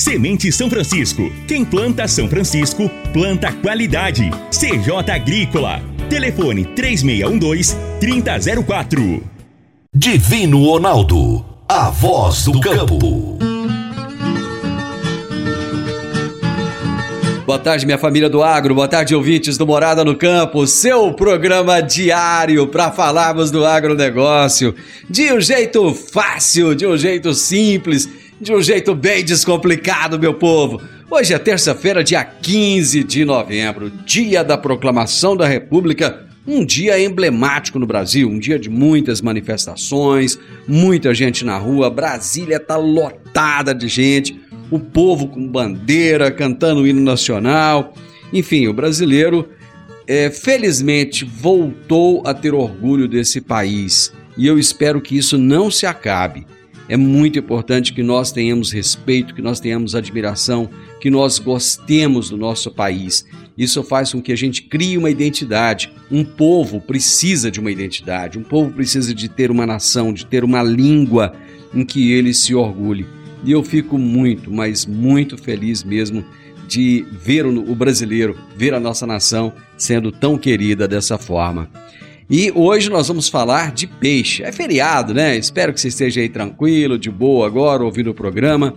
Semente 0.00 0.50
São 0.50 0.68
Francisco. 0.70 1.30
Quem 1.46 1.62
planta 1.62 2.08
São 2.08 2.26
Francisco, 2.26 2.90
planta 3.12 3.52
qualidade. 3.52 4.30
CJ 4.50 5.10
Agrícola. 5.12 5.82
Telefone 6.08 6.64
3612-3004. 6.74 9.22
Divino 9.94 10.64
Ronaldo. 10.64 11.44
A 11.68 11.90
voz 11.90 12.46
do 12.46 12.58
campo. 12.60 13.38
Boa 17.44 17.58
tarde, 17.58 17.84
minha 17.84 17.98
família 17.98 18.30
do 18.30 18.42
agro. 18.42 18.74
Boa 18.74 18.88
tarde, 18.88 19.14
ouvintes 19.14 19.58
do 19.58 19.66
Morada 19.66 20.02
no 20.02 20.16
Campo. 20.16 20.66
Seu 20.66 21.12
programa 21.12 21.82
diário 21.82 22.66
para 22.68 22.90
falarmos 22.90 23.50
do 23.50 23.66
agronegócio 23.66 24.74
de 25.10 25.30
um 25.30 25.42
jeito 25.42 25.94
fácil, 25.94 26.74
de 26.74 26.86
um 26.86 26.96
jeito 26.96 27.34
simples 27.34 28.08
de 28.40 28.54
um 28.54 28.62
jeito 28.62 28.94
bem 28.94 29.22
descomplicado, 29.22 30.18
meu 30.18 30.32
povo. 30.32 30.80
Hoje 31.10 31.34
é 31.34 31.38
terça-feira, 31.38 32.02
dia 32.02 32.24
15 32.24 33.04
de 33.04 33.22
novembro, 33.22 33.90
dia 33.90 34.42
da 34.42 34.56
proclamação 34.56 35.36
da 35.36 35.46
República, 35.46 36.26
um 36.46 36.64
dia 36.64 36.98
emblemático 36.98 37.78
no 37.78 37.86
Brasil, 37.86 38.26
um 38.26 38.38
dia 38.38 38.58
de 38.58 38.70
muitas 38.70 39.20
manifestações, 39.20 40.38
muita 40.66 41.12
gente 41.12 41.44
na 41.44 41.58
rua. 41.58 41.90
Brasília 41.90 42.56
está 42.56 42.78
lotada 42.78 43.74
de 43.74 43.88
gente, 43.88 44.40
o 44.70 44.80
povo 44.80 45.28
com 45.28 45.46
bandeira, 45.46 46.30
cantando 46.30 46.80
o 46.80 46.86
hino 46.86 47.02
nacional. 47.02 47.92
Enfim, 48.32 48.68
o 48.68 48.72
brasileiro 48.72 49.50
é, 50.06 50.30
felizmente 50.30 51.26
voltou 51.26 52.22
a 52.26 52.32
ter 52.32 52.54
orgulho 52.54 53.06
desse 53.06 53.38
país 53.42 54.10
e 54.34 54.46
eu 54.46 54.58
espero 54.58 54.98
que 54.98 55.14
isso 55.14 55.36
não 55.36 55.70
se 55.70 55.84
acabe 55.84 56.46
é 56.90 56.96
muito 56.96 57.38
importante 57.38 57.92
que 57.92 58.02
nós 58.02 58.32
tenhamos 58.32 58.72
respeito, 58.72 59.32
que 59.32 59.40
nós 59.40 59.60
tenhamos 59.60 59.94
admiração, 59.94 60.68
que 61.00 61.08
nós 61.08 61.38
gostemos 61.38 62.30
do 62.30 62.36
nosso 62.36 62.68
país. 62.68 63.24
Isso 63.56 63.80
faz 63.84 64.10
com 64.10 64.20
que 64.20 64.32
a 64.32 64.36
gente 64.36 64.62
crie 64.62 64.98
uma 64.98 65.08
identidade. 65.08 65.92
Um 66.10 66.24
povo 66.24 66.80
precisa 66.80 67.48
de 67.48 67.60
uma 67.60 67.70
identidade, 67.70 68.40
um 68.40 68.42
povo 68.42 68.72
precisa 68.72 69.14
de 69.14 69.28
ter 69.28 69.52
uma 69.52 69.64
nação, 69.64 70.12
de 70.12 70.26
ter 70.26 70.42
uma 70.42 70.64
língua 70.64 71.32
em 71.72 71.84
que 71.84 72.10
ele 72.10 72.34
se 72.34 72.56
orgulhe. 72.56 73.06
E 73.44 73.52
eu 73.52 73.62
fico 73.62 73.96
muito, 73.96 74.50
mas 74.50 74.84
muito 74.84 75.38
feliz 75.38 75.84
mesmo 75.84 76.24
de 76.66 77.06
ver 77.12 77.46
o 77.46 77.74
brasileiro, 77.76 78.36
ver 78.56 78.74
a 78.74 78.80
nossa 78.80 79.06
nação 79.06 79.52
sendo 79.76 80.10
tão 80.10 80.36
querida 80.36 80.88
dessa 80.88 81.16
forma. 81.16 81.70
E 82.30 82.52
hoje 82.54 82.88
nós 82.88 83.08
vamos 83.08 83.28
falar 83.28 83.72
de 83.72 83.88
peixe. 83.88 84.44
É 84.44 84.52
feriado, 84.52 85.12
né? 85.12 85.36
Espero 85.36 85.74
que 85.74 85.80
você 85.80 85.88
esteja 85.88 86.20
aí 86.20 86.28
tranquilo, 86.28 86.96
de 86.96 87.10
boa 87.10 87.44
agora, 87.44 87.82
ouvindo 87.82 88.10
o 88.10 88.14
programa. 88.14 88.74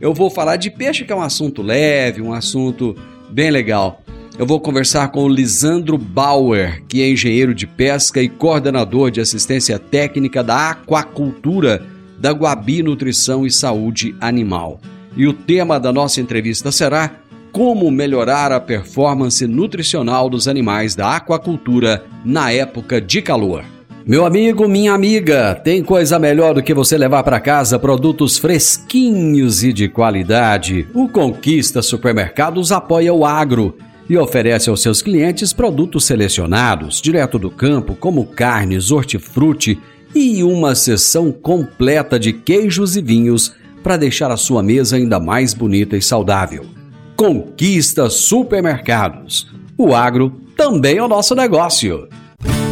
Eu 0.00 0.12
vou 0.12 0.28
falar 0.28 0.56
de 0.56 0.72
peixe, 0.72 1.04
que 1.04 1.12
é 1.12 1.16
um 1.16 1.22
assunto 1.22 1.62
leve, 1.62 2.20
um 2.20 2.32
assunto 2.32 2.96
bem 3.30 3.52
legal. 3.52 4.02
Eu 4.36 4.44
vou 4.44 4.58
conversar 4.58 5.12
com 5.12 5.22
o 5.22 5.28
Lisandro 5.28 5.96
Bauer, 5.96 6.82
que 6.88 7.00
é 7.00 7.08
engenheiro 7.08 7.54
de 7.54 7.64
pesca 7.64 8.20
e 8.20 8.28
coordenador 8.28 9.12
de 9.12 9.20
assistência 9.20 9.78
técnica 9.78 10.42
da 10.42 10.70
aquacultura 10.70 11.86
da 12.18 12.32
Guabi 12.32 12.82
Nutrição 12.82 13.46
e 13.46 13.52
Saúde 13.52 14.16
Animal. 14.20 14.80
E 15.16 15.28
o 15.28 15.32
tema 15.32 15.78
da 15.78 15.92
nossa 15.92 16.20
entrevista 16.20 16.72
será 16.72 17.12
como 17.56 17.90
melhorar 17.90 18.52
a 18.52 18.60
performance 18.60 19.46
nutricional 19.46 20.28
dos 20.28 20.46
animais 20.46 20.94
da 20.94 21.16
aquacultura 21.16 22.04
na 22.22 22.52
época 22.52 23.00
de 23.00 23.22
calor. 23.22 23.64
Meu 24.04 24.26
amigo, 24.26 24.68
minha 24.68 24.92
amiga, 24.92 25.54
tem 25.64 25.82
coisa 25.82 26.18
melhor 26.18 26.52
do 26.52 26.62
que 26.62 26.74
você 26.74 26.98
levar 26.98 27.22
para 27.22 27.40
casa 27.40 27.78
produtos 27.78 28.36
fresquinhos 28.36 29.64
e 29.64 29.72
de 29.72 29.88
qualidade. 29.88 30.86
O 30.92 31.08
Conquista 31.08 31.80
Supermercados 31.80 32.72
apoia 32.72 33.14
o 33.14 33.24
agro 33.24 33.78
e 34.06 34.18
oferece 34.18 34.68
aos 34.68 34.82
seus 34.82 35.00
clientes 35.00 35.54
produtos 35.54 36.04
selecionados, 36.04 37.00
direto 37.00 37.38
do 37.38 37.50
campo, 37.50 37.96
como 37.96 38.26
carnes, 38.26 38.90
hortifruti 38.90 39.80
e 40.14 40.44
uma 40.44 40.74
seção 40.74 41.32
completa 41.32 42.20
de 42.20 42.34
queijos 42.34 42.98
e 42.98 43.00
vinhos 43.00 43.54
para 43.82 43.96
deixar 43.96 44.30
a 44.30 44.36
sua 44.36 44.62
mesa 44.62 44.96
ainda 44.96 45.18
mais 45.18 45.54
bonita 45.54 45.96
e 45.96 46.02
saudável. 46.02 46.75
Conquista 47.16 48.10
Supermercados. 48.10 49.50
O 49.78 49.94
agro 49.94 50.38
também 50.54 50.98
é 50.98 51.02
o 51.02 51.08
nosso 51.08 51.34
negócio. 51.34 52.08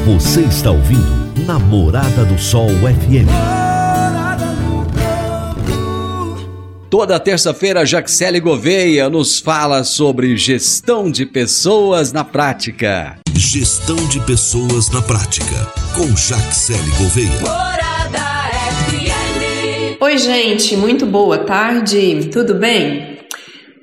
Você 0.04 0.42
está 0.42 0.70
ouvindo 0.70 1.32
Namorada 1.46 2.26
do 2.26 2.38
Sol 2.38 2.68
FM. 2.68 3.26
Toda 6.90 7.18
terça-feira, 7.18 7.86
Jaxele 7.86 8.38
Gouveia 8.38 9.08
nos 9.08 9.40
fala 9.40 9.82
sobre 9.82 10.36
gestão 10.36 11.10
de 11.10 11.24
pessoas 11.24 12.12
na 12.12 12.22
prática. 12.22 13.16
Gestão 13.34 13.96
de 14.08 14.20
pessoas 14.20 14.90
na 14.90 15.00
prática, 15.00 15.72
com 15.96 16.14
Jaxele 16.14 16.90
Gouveia. 16.98 17.30
Oi, 19.98 20.18
gente, 20.18 20.76
muito 20.76 21.06
boa 21.06 21.38
tarde, 21.38 22.28
tudo 22.30 22.54
bem? 22.54 23.13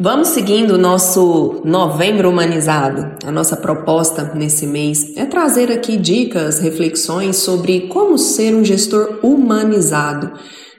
Vamos 0.03 0.29
seguindo 0.29 0.71
o 0.71 0.77
nosso 0.79 1.61
novembro 1.63 2.27
humanizado. 2.27 3.17
A 3.23 3.31
nossa 3.31 3.55
proposta 3.55 4.31
nesse 4.33 4.65
mês 4.65 5.15
é 5.15 5.25
trazer 5.25 5.71
aqui 5.71 5.95
dicas, 5.95 6.57
reflexões 6.57 7.35
sobre 7.35 7.81
como 7.81 8.17
ser 8.17 8.55
um 8.55 8.65
gestor 8.65 9.19
humanizado, 9.21 10.31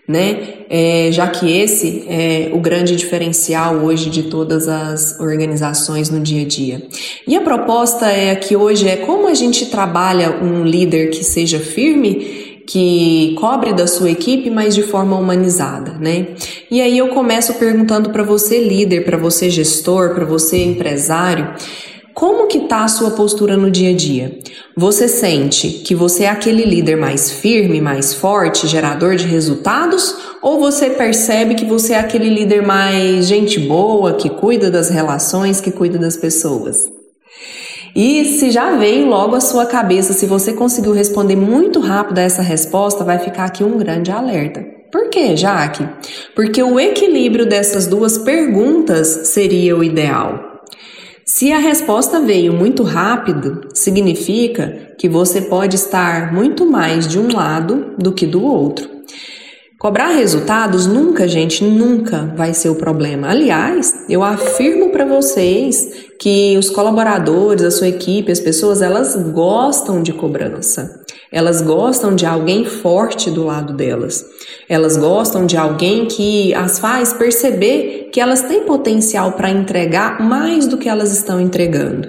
né? 0.08 0.64
É, 0.68 1.10
já 1.12 1.28
que 1.28 1.48
esse 1.56 2.04
é 2.08 2.50
o 2.52 2.58
grande 2.58 2.96
diferencial 2.96 3.76
hoje 3.76 4.10
de 4.10 4.24
todas 4.24 4.66
as 4.66 5.20
organizações 5.20 6.10
no 6.10 6.18
dia 6.18 6.42
a 6.42 6.48
dia. 6.48 6.82
E 7.24 7.36
a 7.36 7.42
proposta 7.42 8.06
é 8.06 8.34
que 8.34 8.56
hoje 8.56 8.88
é 8.88 8.96
como 8.96 9.28
a 9.28 9.34
gente 9.34 9.66
trabalha 9.66 10.42
um 10.42 10.64
líder 10.64 11.10
que 11.10 11.22
seja 11.22 11.60
firme 11.60 12.41
que 12.66 13.34
cobre 13.38 13.72
da 13.72 13.86
sua 13.86 14.10
equipe, 14.10 14.50
mas 14.50 14.74
de 14.74 14.82
forma 14.82 15.16
humanizada, 15.16 15.92
né? 15.92 16.28
E 16.70 16.80
aí 16.80 16.96
eu 16.98 17.08
começo 17.08 17.54
perguntando 17.54 18.10
para 18.10 18.22
você 18.22 18.62
líder, 18.62 19.04
para 19.04 19.16
você 19.16 19.50
gestor, 19.50 20.14
para 20.14 20.24
você 20.24 20.62
empresário, 20.62 21.54
como 22.14 22.46
que 22.46 22.60
tá 22.60 22.84
a 22.84 22.88
sua 22.88 23.12
postura 23.12 23.56
no 23.56 23.70
dia 23.70 23.90
a 23.90 23.96
dia? 23.96 24.38
Você 24.76 25.08
sente 25.08 25.68
que 25.68 25.94
você 25.94 26.24
é 26.24 26.28
aquele 26.28 26.64
líder 26.64 26.96
mais 26.96 27.30
firme, 27.30 27.80
mais 27.80 28.12
forte, 28.12 28.66
gerador 28.66 29.16
de 29.16 29.26
resultados? 29.26 30.14
Ou 30.42 30.58
você 30.58 30.90
percebe 30.90 31.54
que 31.54 31.64
você 31.64 31.94
é 31.94 31.98
aquele 31.98 32.28
líder 32.28 32.62
mais 32.62 33.26
gente 33.26 33.58
boa, 33.58 34.14
que 34.14 34.28
cuida 34.28 34.70
das 34.70 34.90
relações, 34.90 35.60
que 35.60 35.70
cuida 35.70 35.98
das 35.98 36.16
pessoas? 36.16 37.01
E 37.94 38.24
se 38.24 38.50
já 38.50 38.76
veio 38.76 39.06
logo 39.06 39.36
à 39.36 39.40
sua 39.40 39.66
cabeça, 39.66 40.12
se 40.12 40.26
você 40.26 40.54
conseguiu 40.54 40.92
responder 40.92 41.36
muito 41.36 41.78
rápido 41.78 42.18
a 42.18 42.22
essa 42.22 42.40
resposta, 42.40 43.04
vai 43.04 43.18
ficar 43.18 43.44
aqui 43.44 43.62
um 43.62 43.76
grande 43.76 44.10
alerta. 44.10 44.64
Por 44.90 45.10
quê, 45.10 45.36
Jaque? 45.36 45.88
Porque 46.34 46.62
o 46.62 46.78
equilíbrio 46.78 47.46
dessas 47.46 47.86
duas 47.86 48.18
perguntas 48.18 49.28
seria 49.28 49.76
o 49.76 49.84
ideal. 49.84 50.52
Se 51.24 51.52
a 51.52 51.58
resposta 51.58 52.20
veio 52.20 52.52
muito 52.52 52.82
rápido, 52.82 53.68
significa 53.74 54.94
que 54.98 55.08
você 55.08 55.42
pode 55.42 55.76
estar 55.76 56.32
muito 56.32 56.66
mais 56.66 57.06
de 57.06 57.18
um 57.18 57.34
lado 57.34 57.94
do 57.98 58.12
que 58.12 58.26
do 58.26 58.42
outro. 58.44 59.01
Cobrar 59.82 60.10
resultados 60.10 60.86
nunca, 60.86 61.26
gente, 61.26 61.64
nunca 61.64 62.32
vai 62.36 62.54
ser 62.54 62.68
o 62.68 62.76
problema. 62.76 63.30
Aliás, 63.30 63.92
eu 64.08 64.22
afirmo 64.22 64.90
para 64.90 65.04
vocês 65.04 66.04
que 66.20 66.56
os 66.56 66.70
colaboradores, 66.70 67.64
a 67.64 67.70
sua 67.72 67.88
equipe, 67.88 68.30
as 68.30 68.38
pessoas, 68.38 68.80
elas 68.80 69.16
gostam 69.32 70.00
de 70.00 70.12
cobrança. 70.12 71.00
Elas 71.32 71.60
gostam 71.60 72.14
de 72.14 72.24
alguém 72.24 72.64
forte 72.64 73.28
do 73.28 73.42
lado 73.42 73.72
delas. 73.72 74.24
Elas 74.68 74.96
gostam 74.96 75.46
de 75.46 75.56
alguém 75.56 76.06
que 76.06 76.54
as 76.54 76.78
faz 76.78 77.12
perceber 77.12 78.08
que 78.12 78.20
elas 78.20 78.42
têm 78.42 78.60
potencial 78.60 79.32
para 79.32 79.50
entregar 79.50 80.22
mais 80.22 80.68
do 80.68 80.78
que 80.78 80.88
elas 80.88 81.12
estão 81.12 81.40
entregando. 81.40 82.08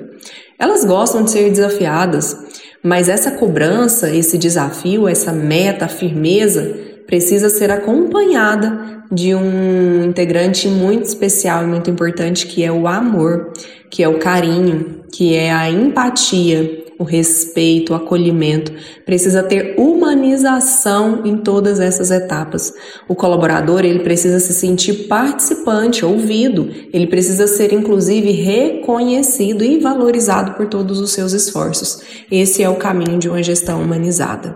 Elas 0.59 0.85
gostam 0.85 1.23
de 1.23 1.31
ser 1.31 1.49
desafiadas, 1.49 2.37
mas 2.83 3.09
essa 3.09 3.31
cobrança, 3.31 4.11
esse 4.11 4.37
desafio, 4.37 5.07
essa 5.07 5.31
meta, 5.31 5.85
a 5.85 5.89
firmeza, 5.89 6.82
precisa 7.05 7.49
ser 7.49 7.71
acompanhada 7.71 9.03
de 9.11 9.35
um 9.35 10.05
integrante 10.05 10.67
muito 10.67 11.03
especial 11.03 11.63
e 11.63 11.67
muito 11.67 11.89
importante 11.89 12.47
que 12.47 12.63
é 12.63 12.71
o 12.71 12.87
amor, 12.87 13.51
que 13.89 14.01
é 14.01 14.07
o 14.07 14.17
carinho, 14.17 15.03
que 15.11 15.35
é 15.35 15.51
a 15.51 15.69
empatia, 15.69 16.83
o 16.97 17.03
respeito, 17.03 17.91
o 17.91 17.95
acolhimento, 17.95 18.71
precisa 19.05 19.43
ter 19.43 19.75
humanização 19.77 21.21
em 21.25 21.37
todas 21.37 21.79
essas 21.79 22.11
etapas. 22.11 22.73
O 23.07 23.15
colaborador, 23.15 23.83
ele 23.83 23.99
precisa 23.99 24.39
se 24.39 24.53
sentir 24.53 25.07
participante, 25.07 26.05
ouvido, 26.05 26.69
ele 26.93 27.07
precisa 27.07 27.45
ser 27.47 27.73
inclusive 27.73 28.31
reconhecido 28.31 29.63
e 29.63 29.79
valorizado 29.79 30.53
por 30.53 30.67
todos 30.67 30.99
os 30.99 31.11
seus 31.11 31.33
esforços. 31.33 32.01
Esse 32.31 32.63
é 32.63 32.69
o 32.69 32.75
caminho 32.75 33.19
de 33.19 33.29
uma 33.29 33.43
gestão 33.43 33.81
humanizada. 33.81 34.55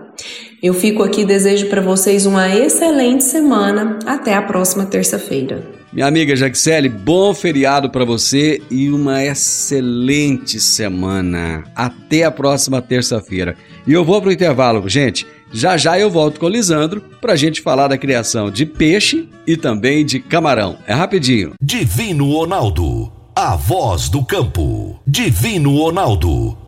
Eu 0.60 0.74
fico 0.74 1.04
aqui 1.04 1.24
desejo 1.24 1.68
para 1.68 1.80
vocês 1.80 2.26
uma 2.26 2.52
excelente 2.52 3.22
semana. 3.22 4.00
Até 4.04 4.34
a 4.34 4.42
próxima 4.42 4.84
terça-feira. 4.84 5.62
Minha 5.92 6.06
amiga 6.06 6.34
Jaxele, 6.34 6.88
bom 6.88 7.32
feriado 7.32 7.88
para 7.88 8.04
você 8.04 8.60
e 8.68 8.90
uma 8.90 9.24
excelente 9.24 10.58
semana. 10.58 11.62
Até 11.76 12.24
a 12.24 12.30
próxima 12.32 12.82
terça-feira. 12.82 13.54
E 13.86 13.92
eu 13.92 14.04
vou 14.04 14.20
pro 14.20 14.32
intervalo, 14.32 14.88
gente. 14.88 15.24
Já 15.52 15.76
já 15.76 15.96
eu 15.96 16.10
volto 16.10 16.40
com 16.40 16.46
o 16.46 16.50
Lisandro 16.50 17.02
pra 17.20 17.36
gente 17.36 17.62
falar 17.62 17.86
da 17.86 17.96
criação 17.96 18.50
de 18.50 18.66
peixe 18.66 19.28
e 19.46 19.56
também 19.56 20.04
de 20.04 20.18
camarão. 20.18 20.76
É 20.88 20.92
rapidinho. 20.92 21.52
Divino 21.62 22.32
Ronaldo, 22.32 23.12
a 23.34 23.54
voz 23.54 24.08
do 24.08 24.24
campo. 24.24 25.00
Divino 25.06 25.76
Ronaldo 25.76 26.67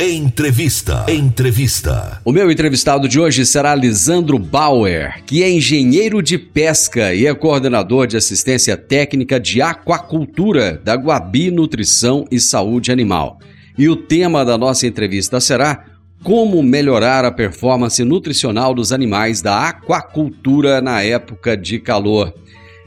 Entrevista. 0.00 1.06
Entrevista. 1.08 2.20
O 2.24 2.30
meu 2.30 2.48
entrevistado 2.52 3.08
de 3.08 3.18
hoje 3.18 3.44
será 3.44 3.74
Lisandro 3.74 4.38
Bauer, 4.38 5.24
que 5.24 5.42
é 5.42 5.50
engenheiro 5.50 6.22
de 6.22 6.38
pesca 6.38 7.12
e 7.12 7.26
é 7.26 7.34
coordenador 7.34 8.06
de 8.06 8.16
assistência 8.16 8.76
técnica 8.76 9.40
de 9.40 9.60
aquacultura 9.60 10.80
da 10.84 10.94
Guabi 10.94 11.50
Nutrição 11.50 12.24
e 12.30 12.38
Saúde 12.38 12.92
Animal. 12.92 13.40
E 13.76 13.88
o 13.88 13.96
tema 13.96 14.44
da 14.44 14.56
nossa 14.56 14.86
entrevista 14.86 15.40
será 15.40 15.84
como 16.22 16.62
melhorar 16.62 17.24
a 17.24 17.32
performance 17.32 18.04
nutricional 18.04 18.72
dos 18.72 18.92
animais 18.92 19.42
da 19.42 19.68
aquacultura 19.68 20.80
na 20.80 21.02
época 21.02 21.56
de 21.56 21.80
calor. 21.80 22.32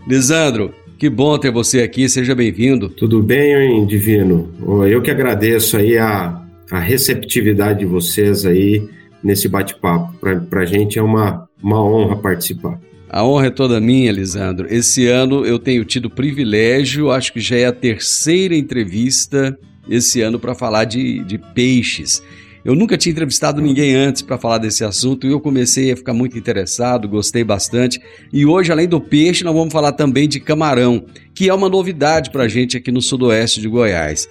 Lisandro, 0.07 0.73
que 0.97 1.09
bom 1.09 1.37
ter 1.37 1.51
você 1.51 1.81
aqui, 1.81 2.07
seja 2.07 2.33
bem-vindo. 2.33 2.87
Tudo 2.87 3.21
bem, 3.21 3.85
Divino? 3.85 4.49
Eu 4.87 5.01
que 5.01 5.11
agradeço 5.11 5.75
aí 5.75 5.97
a 5.97 6.40
a 6.71 6.79
receptividade 6.79 7.79
de 7.79 7.85
vocês 7.85 8.45
aí 8.45 8.87
nesse 9.21 9.49
bate-papo. 9.49 10.13
Para 10.49 10.61
a 10.61 10.65
gente 10.65 10.97
é 10.97 11.03
uma, 11.03 11.47
uma 11.61 11.83
honra 11.83 12.15
participar. 12.15 12.79
A 13.09 13.25
honra 13.25 13.47
é 13.47 13.51
toda 13.51 13.81
minha, 13.81 14.09
Lisandro. 14.09 14.73
Esse 14.73 15.05
ano 15.05 15.45
eu 15.45 15.59
tenho 15.59 15.83
tido 15.83 16.09
privilégio, 16.09 17.11
acho 17.11 17.33
que 17.33 17.41
já 17.41 17.57
é 17.57 17.65
a 17.65 17.73
terceira 17.73 18.55
entrevista 18.55 19.57
esse 19.89 20.21
ano 20.21 20.39
para 20.39 20.55
falar 20.55 20.85
de, 20.85 21.21
de 21.25 21.37
peixes. 21.37 22.23
Eu 22.63 22.73
nunca 22.73 22.97
tinha 22.97 23.11
entrevistado 23.11 23.59
ninguém 23.59 23.95
antes 23.95 24.21
para 24.21 24.37
falar 24.37 24.59
desse 24.59 24.85
assunto 24.85 25.27
e 25.27 25.31
eu 25.31 25.41
comecei 25.41 25.91
a 25.91 25.97
ficar 25.97 26.13
muito 26.13 26.37
interessado, 26.37 27.09
gostei 27.09 27.43
bastante. 27.43 27.99
E 28.31 28.45
hoje, 28.45 28.71
além 28.71 28.87
do 28.87 29.01
peixe, 29.01 29.43
nós 29.43 29.53
vamos 29.53 29.73
falar 29.73 29.91
também 29.91 30.29
de 30.29 30.39
camarão, 30.39 31.03
que 31.33 31.49
é 31.49 31.53
uma 31.53 31.67
novidade 31.67 32.29
para 32.29 32.43
a 32.43 32.47
gente 32.47 32.77
aqui 32.77 32.91
no 32.91 33.01
sudoeste 33.01 33.59
de 33.59 33.67
Goiás. 33.67 34.29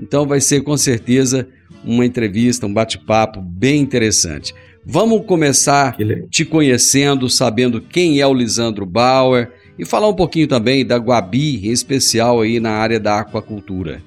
Então 0.00 0.26
vai 0.26 0.40
ser 0.40 0.62
com 0.62 0.76
certeza 0.76 1.46
uma 1.84 2.04
entrevista, 2.04 2.66
um 2.66 2.72
bate-papo 2.72 3.40
bem 3.40 3.80
interessante. 3.80 4.54
Vamos 4.84 5.24
começar 5.26 5.96
te 6.28 6.44
conhecendo, 6.44 7.28
sabendo 7.28 7.80
quem 7.80 8.20
é 8.20 8.26
o 8.26 8.34
Lisandro 8.34 8.84
Bauer 8.84 9.50
e 9.78 9.84
falar 9.84 10.08
um 10.08 10.14
pouquinho 10.14 10.48
também 10.48 10.84
da 10.84 10.96
Guabi, 10.96 11.68
em 11.68 11.70
especial 11.70 12.40
aí 12.40 12.58
na 12.58 12.70
área 12.70 12.98
da 12.98 13.20
aquacultura. 13.20 14.02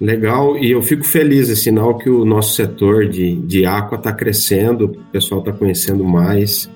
Legal, 0.00 0.58
e 0.58 0.72
eu 0.72 0.82
fico 0.82 1.04
feliz, 1.04 1.48
é 1.48 1.54
sinal 1.54 1.96
que 1.98 2.10
o 2.10 2.24
nosso 2.24 2.54
setor 2.54 3.08
de, 3.08 3.36
de 3.36 3.64
aqua 3.64 3.96
está 3.96 4.12
crescendo, 4.12 4.86
o 4.86 5.12
pessoal 5.12 5.40
está 5.40 5.52
conhecendo 5.52 6.02
mais. 6.04 6.68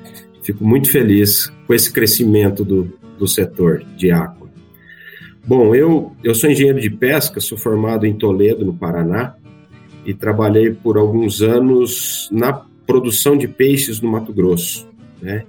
Fico 0.43 0.65
muito 0.65 0.91
feliz 0.91 1.53
com 1.67 1.75
esse 1.75 1.93
crescimento 1.93 2.65
do, 2.65 2.93
do 3.19 3.27
setor 3.27 3.85
de 3.97 4.11
aqua. 4.11 4.49
Bom, 5.45 5.75
eu, 5.75 6.13
eu 6.23 6.35
sou 6.35 6.51
engenheiro 6.51 6.81
de 6.81 6.91
pesca, 6.91 7.41
sou 7.41 7.57
formado 7.57 8.07
em 8.07 8.15
Toledo, 8.15 8.65
no 8.65 8.75
Paraná, 8.75 9.35
e 10.09 10.15
trabalhei 10.15 10.71
por 10.71 10.97
alguns 10.97 11.43
anos 11.43 12.31
na 12.33 12.51
produção 12.87 13.37
de 13.37 13.47
peixes 13.47 14.01
no 14.01 14.11
Mato 14.11 14.33
Grosso, 14.33 14.89
né? 15.21 15.45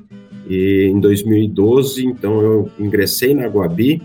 E 0.50 0.90
em 0.92 1.00
2012, 1.00 2.06
então, 2.06 2.42
eu 2.42 2.70
ingressei 2.78 3.34
na 3.34 3.48
Guabi 3.48 4.02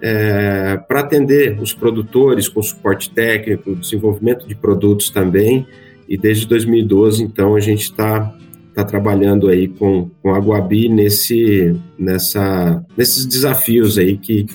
é, 0.00 0.78
para 0.88 1.00
atender 1.00 1.60
os 1.60 1.74
produtores 1.74 2.48
com 2.48 2.62
suporte 2.62 3.10
técnico, 3.10 3.76
desenvolvimento 3.76 4.48
de 4.48 4.54
produtos 4.54 5.10
também. 5.10 5.66
E 6.08 6.16
desde 6.16 6.46
2012, 6.46 7.22
então, 7.22 7.54
a 7.54 7.60
gente 7.60 7.82
está 7.82 8.34
tá 8.74 8.84
trabalhando 8.84 9.48
aí 9.48 9.68
com, 9.68 10.08
com 10.22 10.34
a 10.34 10.38
Guabi 10.38 10.88
nesse, 10.88 11.76
nessa, 11.98 12.82
nesses 12.96 13.26
desafios 13.26 13.98
aí 13.98 14.16
que, 14.16 14.46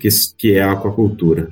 que, 0.00 0.08
que 0.36 0.54
é 0.54 0.62
a 0.62 0.72
aquacultura. 0.72 1.48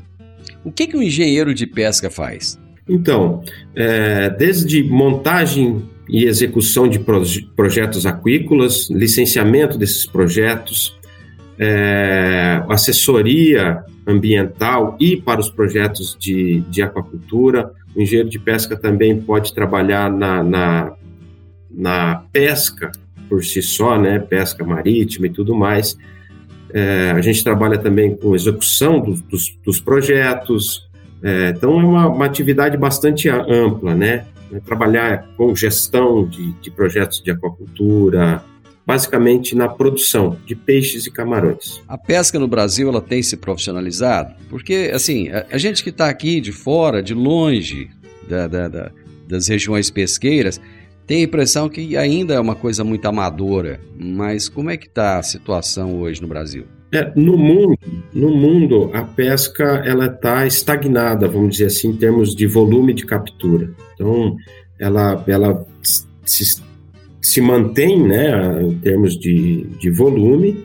O 0.64 0.72
que, 0.72 0.88
que 0.88 0.96
um 0.96 1.02
engenheiro 1.02 1.54
de 1.54 1.68
pesca 1.68 2.10
faz? 2.10 2.60
Então, 2.92 3.42
é, 3.74 4.28
desde 4.28 4.82
montagem 4.82 5.82
e 6.08 6.24
execução 6.24 6.86
de 6.86 6.98
proje 6.98 7.48
projetos 7.56 8.04
aquícolas, 8.04 8.90
licenciamento 8.90 9.78
desses 9.78 10.04
projetos, 10.04 10.94
é, 11.58 12.62
assessoria 12.68 13.82
ambiental 14.06 14.96
e 15.00 15.16
para 15.16 15.40
os 15.40 15.48
projetos 15.48 16.16
de, 16.20 16.60
de 16.68 16.82
aquacultura. 16.82 17.72
O 17.94 18.02
engenheiro 18.02 18.28
de 18.28 18.38
pesca 18.38 18.76
também 18.76 19.18
pode 19.18 19.54
trabalhar 19.54 20.10
na, 20.10 20.42
na, 20.42 20.92
na 21.70 22.24
pesca 22.30 22.92
por 23.28 23.42
si 23.42 23.62
só, 23.62 23.98
né? 23.98 24.18
pesca 24.18 24.64
marítima 24.64 25.28
e 25.28 25.30
tudo 25.30 25.54
mais. 25.54 25.96
É, 26.74 27.12
a 27.12 27.20
gente 27.22 27.42
trabalha 27.42 27.78
também 27.78 28.14
com 28.14 28.34
execução 28.34 29.00
do, 29.00 29.14
dos, 29.14 29.56
dos 29.64 29.80
projetos, 29.80 30.90
é, 31.22 31.50
então 31.50 31.80
é 31.80 31.84
uma, 31.84 32.08
uma, 32.08 32.26
atividade 32.26 32.76
bastante 32.76 33.28
ampla, 33.28 33.94
né? 33.94 34.26
É 34.52 34.58
trabalhar 34.60 35.28
com 35.36 35.54
gestão 35.54 36.26
de, 36.26 36.52
de 36.54 36.70
projetos 36.70 37.22
de 37.22 37.30
aquacultura, 37.30 38.44
basicamente 38.84 39.54
na 39.54 39.68
produção 39.68 40.36
de 40.44 40.54
peixes 40.54 41.06
e 41.06 41.10
camarões. 41.10 41.80
A 41.86 41.96
pesca 41.96 42.38
no 42.38 42.48
Brasil 42.48 42.88
ela 42.88 43.00
tem 43.00 43.22
se 43.22 43.36
profissionalizado? 43.36 44.34
Porque, 44.50 44.90
assim, 44.92 45.28
a, 45.30 45.46
a 45.52 45.58
gente 45.58 45.82
que 45.82 45.90
está 45.90 46.08
aqui 46.08 46.40
de 46.40 46.52
fora, 46.52 47.02
de 47.02 47.14
longe 47.14 47.88
da, 48.28 48.46
da, 48.48 48.68
da, 48.68 48.90
das 49.28 49.46
regiões 49.48 49.90
pesqueiras, 49.90 50.60
tem 51.06 51.20
a 51.20 51.24
impressão 51.24 51.68
que 51.68 51.96
ainda 51.96 52.34
é 52.34 52.40
uma 52.40 52.54
coisa 52.54 52.82
muito 52.82 53.06
amadora. 53.06 53.80
Mas 53.96 54.48
como 54.48 54.70
é 54.70 54.76
que 54.76 54.86
está 54.86 55.18
a 55.18 55.22
situação 55.22 56.00
hoje 56.00 56.20
no 56.20 56.28
Brasil? 56.28 56.66
É, 56.94 57.10
no 57.16 57.38
mundo, 57.38 57.78
no 58.12 58.36
mundo 58.36 58.90
a 58.92 59.02
pesca 59.02 59.82
ela 59.84 60.06
está 60.06 60.46
estagnada, 60.46 61.26
vamos 61.26 61.52
dizer 61.52 61.66
assim, 61.66 61.88
em 61.88 61.96
termos 61.96 62.34
de 62.34 62.46
volume 62.46 62.92
de 62.92 63.06
captura. 63.06 63.70
Então, 63.94 64.36
ela, 64.78 65.24
ela 65.26 65.66
se, 66.22 66.60
se 67.20 67.40
mantém, 67.40 68.02
né, 68.02 68.62
em 68.62 68.78
termos 68.78 69.18
de, 69.18 69.62
de 69.80 69.90
volume. 69.90 70.64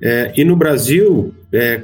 É, 0.00 0.32
e 0.36 0.44
no 0.44 0.54
Brasil 0.54 1.34
é, 1.52 1.82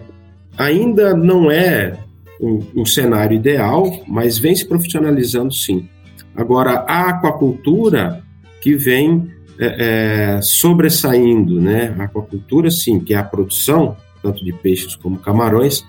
ainda 0.56 1.12
não 1.12 1.50
é 1.50 1.98
um, 2.40 2.62
um 2.76 2.86
cenário 2.86 3.34
ideal, 3.34 4.04
mas 4.06 4.38
vem 4.38 4.54
se 4.54 4.66
profissionalizando 4.66 5.52
sim. 5.52 5.88
Agora, 6.36 6.84
a 6.86 7.10
aquacultura 7.10 8.22
que 8.60 8.76
vem 8.76 9.28
é, 9.60 10.36
é, 10.38 10.42
sobressaindo, 10.42 11.60
né? 11.60 11.94
A 11.98 12.04
aquacultura, 12.04 12.70
sim, 12.70 12.98
que 12.98 13.12
é 13.12 13.18
a 13.18 13.22
produção, 13.22 13.94
tanto 14.22 14.42
de 14.42 14.52
peixes 14.54 14.96
como 14.96 15.18
camarões, 15.18 15.84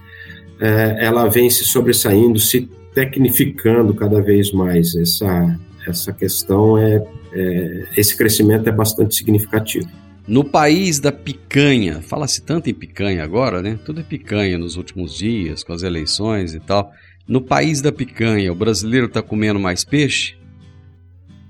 é, 0.59 1.05
ela 1.05 1.29
vem 1.29 1.49
se 1.49 1.63
sobressaindo, 1.63 2.37
se 2.37 2.69
tecnificando 2.93 3.93
cada 3.93 4.21
vez 4.21 4.51
mais. 4.51 4.93
Essa, 4.93 5.57
essa 5.87 6.11
questão 6.11 6.77
é, 6.77 7.01
é 7.33 7.85
esse 7.95 8.17
crescimento 8.17 8.67
é 8.67 8.71
bastante 8.73 9.15
significativo. 9.15 9.89
No 10.27 10.43
país 10.43 10.99
da 10.99 11.11
picanha, 11.11 12.01
fala-se 12.01 12.41
tanto 12.41 12.69
em 12.69 12.73
picanha 12.73 13.23
agora, 13.23 13.61
né? 13.61 13.79
Tudo 13.85 14.01
é 14.01 14.03
picanha 14.03 14.57
nos 14.57 14.75
últimos 14.75 15.17
dias, 15.17 15.63
com 15.63 15.73
as 15.73 15.81
eleições 15.81 16.53
e 16.53 16.59
tal. 16.59 16.91
No 17.27 17.41
país 17.41 17.81
da 17.81 17.91
picanha, 17.91 18.51
o 18.51 18.55
brasileiro 18.55 19.07
está 19.07 19.21
comendo 19.21 19.59
mais 19.59 19.85
peixe? 19.85 20.35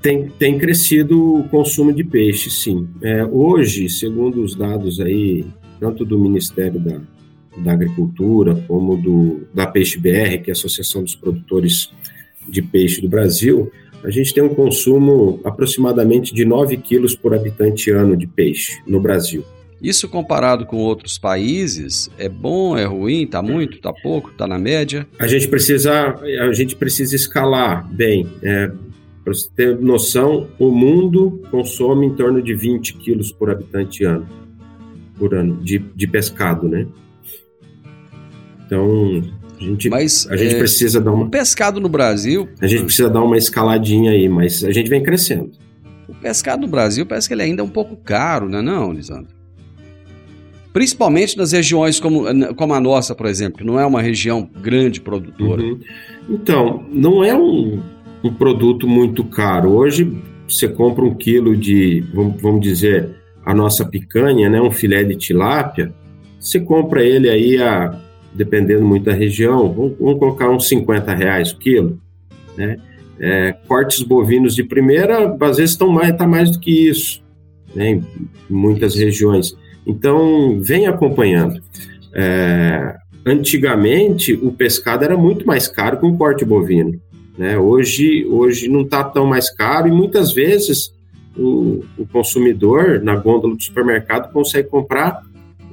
Tem, 0.01 0.29
tem 0.29 0.57
crescido 0.57 1.35
o 1.35 1.43
consumo 1.49 1.93
de 1.93 2.03
peixe, 2.03 2.49
sim. 2.49 2.87
É, 3.01 3.23
hoje, 3.25 3.87
segundo 3.87 4.41
os 4.43 4.55
dados 4.55 4.99
aí, 4.99 5.45
tanto 5.79 6.03
do 6.03 6.17
Ministério 6.17 6.79
da, 6.79 6.99
da 7.57 7.71
Agricultura 7.73 8.55
como 8.67 8.97
do, 8.97 9.41
da 9.53 9.67
Peixe 9.67 9.99
BR, 9.99 10.41
que 10.43 10.49
é 10.49 10.51
a 10.51 10.53
Associação 10.53 11.03
dos 11.03 11.15
Produtores 11.15 11.91
de 12.49 12.61
Peixe 12.61 12.99
do 12.99 13.07
Brasil, 13.07 13.71
a 14.03 14.09
gente 14.09 14.33
tem 14.33 14.43
um 14.43 14.53
consumo 14.53 15.39
aproximadamente 15.43 16.33
de 16.33 16.43
9 16.43 16.77
quilos 16.77 17.15
por 17.15 17.35
habitante 17.35 17.91
ano 17.91 18.17
de 18.17 18.25
peixe 18.25 18.81
no 18.87 18.99
Brasil. 18.99 19.45
Isso 19.81 20.07
comparado 20.07 20.65
com 20.65 20.77
outros 20.77 21.17
países, 21.17 22.09
é 22.17 22.29
bom, 22.29 22.77
é 22.77 22.85
ruim, 22.85 23.25
tá 23.25 23.41
muito, 23.41 23.79
tá 23.79 23.91
pouco, 23.91 24.31
tá 24.31 24.47
na 24.47 24.59
média? 24.59 25.07
A 25.17 25.27
gente 25.27 25.47
precisa, 25.47 26.15
a 26.39 26.53
gente 26.53 26.75
precisa 26.75 27.15
escalar 27.15 27.87
bem. 27.91 28.27
É, 28.43 28.71
para 29.23 29.33
você 29.33 29.49
ter 29.55 29.79
noção, 29.79 30.47
o 30.57 30.71
mundo 30.71 31.41
consome 31.51 32.07
em 32.07 32.15
torno 32.15 32.41
de 32.41 32.53
20 32.53 32.95
quilos 32.95 33.31
por 33.31 33.51
habitante 33.51 34.03
ano, 34.03 34.27
por 35.17 35.35
ano, 35.35 35.57
de, 35.61 35.77
de 35.77 36.07
pescado, 36.07 36.67
né? 36.67 36.87
Então, 38.65 39.21
a 39.59 39.63
gente, 39.63 39.89
mas, 39.89 40.27
a 40.29 40.35
gente 40.35 40.55
é, 40.55 40.59
precisa 40.59 40.99
dar 40.99 41.11
uma. 41.11 41.25
O 41.25 41.29
pescado 41.29 41.79
no 41.79 41.89
Brasil. 41.89 42.49
A 42.59 42.67
gente 42.67 42.85
precisa 42.85 43.09
dar 43.09 43.21
uma 43.21 43.37
escaladinha 43.37 44.11
aí, 44.11 44.27
mas 44.27 44.63
a 44.63 44.71
gente 44.71 44.89
vem 44.89 45.03
crescendo. 45.03 45.51
O 46.07 46.15
pescado 46.15 46.63
no 46.63 46.67
Brasil 46.67 47.05
parece 47.05 47.27
que 47.27 47.33
ele 47.33 47.43
ainda 47.43 47.61
é 47.61 47.65
um 47.65 47.69
pouco 47.69 47.95
caro, 47.95 48.49
não 48.49 48.59
é, 48.59 48.61
não, 48.61 48.91
Lisandro? 48.91 49.41
Principalmente 50.73 51.37
nas 51.37 51.51
regiões 51.51 51.99
como, 51.99 52.23
como 52.55 52.73
a 52.73 52.79
nossa, 52.79 53.13
por 53.13 53.25
exemplo, 53.25 53.59
que 53.59 53.63
não 53.63 53.79
é 53.79 53.85
uma 53.85 54.01
região 54.01 54.49
grande 54.61 55.01
produtora. 55.01 55.61
Uhum. 55.61 55.79
Então, 56.29 56.85
não 56.89 57.23
é 57.23 57.35
um, 57.35 57.81
um 58.23 58.33
produto 58.33 58.87
muito 58.87 59.23
caro. 59.23 59.71
Hoje 59.71 60.17
você 60.47 60.67
compra 60.67 61.03
um 61.03 61.13
quilo 61.15 61.55
de, 61.55 62.03
vamos, 62.13 62.61
dizer, 62.61 63.09
a 63.45 63.53
nossa 63.53 63.85
picanha, 63.85 64.49
né, 64.49 64.61
um 64.61 64.71
filé 64.71 65.03
de 65.03 65.15
tilápia, 65.15 65.93
você 66.39 66.59
compra 66.59 67.03
ele 67.03 67.29
aí 67.29 67.61
a, 67.61 67.97
dependendo 68.33 68.85
muito 68.85 69.05
da 69.05 69.13
região, 69.13 69.71
vamos, 69.71 69.97
vamos 69.99 70.19
colocar 70.19 70.49
uns 70.49 70.67
50 70.67 71.13
reais 71.13 71.51
o 71.51 71.57
quilo, 71.57 71.99
né? 72.57 72.77
É, 73.23 73.51
cortes 73.67 74.01
bovinos 74.01 74.55
de 74.55 74.63
primeira, 74.63 75.37
às 75.39 75.57
vezes 75.57 75.71
estão 75.71 75.89
mais, 75.89 76.15
tá 76.15 76.25
mais 76.25 76.49
do 76.49 76.59
que 76.59 76.89
isso, 76.89 77.21
né, 77.75 77.91
em 77.91 78.03
muitas 78.49 78.95
regiões. 78.95 79.55
Então, 79.85 80.59
vem 80.59 80.87
acompanhando. 80.87 81.61
É, 82.13 82.95
antigamente, 83.23 84.33
o 84.33 84.51
pescado 84.51 85.05
era 85.05 85.15
muito 85.15 85.45
mais 85.45 85.67
caro 85.67 85.99
que 85.99 86.05
um 86.05 86.17
corte 86.17 86.43
bovino. 86.43 86.99
Né? 87.37 87.57
Hoje, 87.57 88.25
hoje 88.27 88.67
não 88.67 88.81
está 88.81 89.03
tão 89.03 89.25
mais 89.25 89.49
caro 89.53 89.87
e 89.87 89.91
muitas 89.91 90.33
vezes 90.33 90.93
o, 91.35 91.83
o, 91.97 92.05
consumidor 92.07 93.01
na 93.01 93.15
gôndola 93.15 93.55
do 93.55 93.61
supermercado 93.61 94.31
consegue 94.31 94.67
comprar 94.67 95.21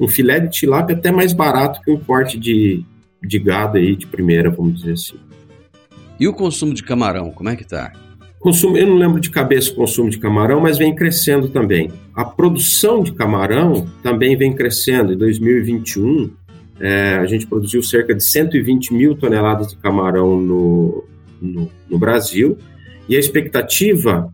um 0.00 0.06
filé 0.06 0.38
de 0.38 0.50
tilápia 0.50 0.96
até 0.96 1.10
mais 1.10 1.32
barato 1.32 1.80
que 1.82 1.90
um 1.90 1.98
corte 1.98 2.38
de, 2.38 2.84
de 3.22 3.38
gado 3.38 3.78
aí 3.78 3.96
de 3.96 4.06
primeira, 4.06 4.50
vamos 4.50 4.80
dizer 4.80 4.92
assim. 4.92 5.16
E 6.18 6.28
o 6.28 6.32
consumo 6.32 6.74
de 6.74 6.82
camarão, 6.82 7.30
como 7.30 7.48
é 7.48 7.56
que 7.56 7.62
está? 7.62 7.92
Consumo, 8.38 8.76
eu 8.76 8.86
não 8.86 8.96
lembro 8.96 9.20
de 9.20 9.30
cabeça 9.30 9.72
o 9.72 9.74
consumo 9.74 10.08
de 10.08 10.18
camarão, 10.18 10.60
mas 10.60 10.78
vem 10.78 10.94
crescendo 10.94 11.48
também. 11.48 11.90
A 12.14 12.24
produção 12.24 13.02
de 13.02 13.12
camarão 13.12 13.86
também 14.00 14.36
vem 14.36 14.54
crescendo. 14.54 15.12
Em 15.12 15.16
2021, 15.16 16.30
é, 16.80 17.16
a 17.16 17.26
gente 17.26 17.48
produziu 17.48 17.82
cerca 17.82 18.14
de 18.14 18.22
120 18.22 18.94
mil 18.94 19.16
toneladas 19.16 19.68
de 19.68 19.76
camarão 19.76 20.40
no, 20.40 21.04
no, 21.40 21.70
no 21.88 21.98
Brasil, 21.98 22.58
e 23.08 23.16
a 23.16 23.18
expectativa 23.18 24.32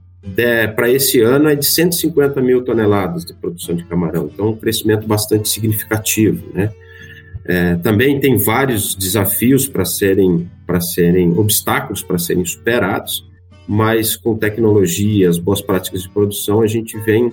para 0.75 0.91
esse 0.91 1.21
ano 1.21 1.49
é 1.49 1.55
de 1.55 1.67
150 1.67 2.41
mil 2.41 2.65
toneladas 2.65 3.25
de 3.25 3.35
produção 3.35 3.75
de 3.75 3.85
camarão, 3.85 4.31
então 4.33 4.49
um 4.49 4.57
crescimento 4.57 5.07
bastante 5.07 5.49
significativo, 5.49 6.43
né? 6.55 6.73
É, 7.47 7.75
também 7.77 8.19
tem 8.19 8.39
vários 8.39 8.95
desafios 8.95 9.69
para 9.69 9.85
serem, 9.85 10.51
para 10.67 10.81
serem 10.81 11.39
obstáculos 11.39 12.03
para 12.03 12.19
serem 12.19 12.43
superados, 12.43 13.29
mas 13.69 14.17
com 14.17 14.35
tecnologias, 14.35 15.39
boas 15.39 15.61
práticas 15.61 16.03
de 16.03 16.09
produção, 16.09 16.63
a 16.63 16.67
gente 16.67 16.99
vem, 17.01 17.31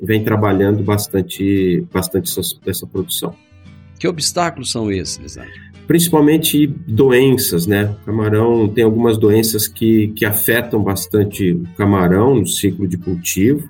vem 0.00 0.24
trabalhando 0.24 0.82
bastante, 0.82 1.86
bastante 1.92 2.30
essa, 2.30 2.56
essa 2.66 2.86
produção. 2.86 3.34
Que 3.98 4.08
obstáculos 4.08 4.70
são 4.70 4.90
esses, 4.90 5.18
Lisandro? 5.18 5.69
Principalmente 5.86 6.66
doenças, 6.66 7.66
né? 7.66 7.96
O 8.02 8.06
camarão 8.06 8.68
tem 8.68 8.84
algumas 8.84 9.18
doenças 9.18 9.66
que, 9.66 10.08
que 10.08 10.24
afetam 10.24 10.82
bastante 10.82 11.52
o 11.52 11.64
camarão 11.76 12.36
no 12.36 12.46
ciclo 12.46 12.86
de 12.86 12.96
cultivo, 12.96 13.68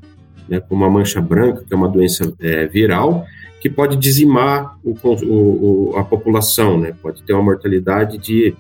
né? 0.48 0.60
Como 0.60 0.84
a 0.84 0.90
mancha 0.90 1.20
branca, 1.20 1.64
que 1.66 1.72
é 1.72 1.76
uma 1.76 1.88
doença 1.88 2.32
é, 2.40 2.66
viral, 2.66 3.24
que 3.60 3.68
pode 3.68 3.96
dizimar 3.96 4.78
o, 4.82 4.94
o, 5.02 5.96
a 5.96 6.04
população, 6.04 6.78
né? 6.78 6.94
Pode 7.02 7.22
ter 7.22 7.32
uma 7.32 7.42
mortalidade 7.42 8.18
de 8.18 8.54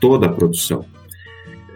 toda 0.00 0.26
a 0.26 0.28
produção. 0.32 0.84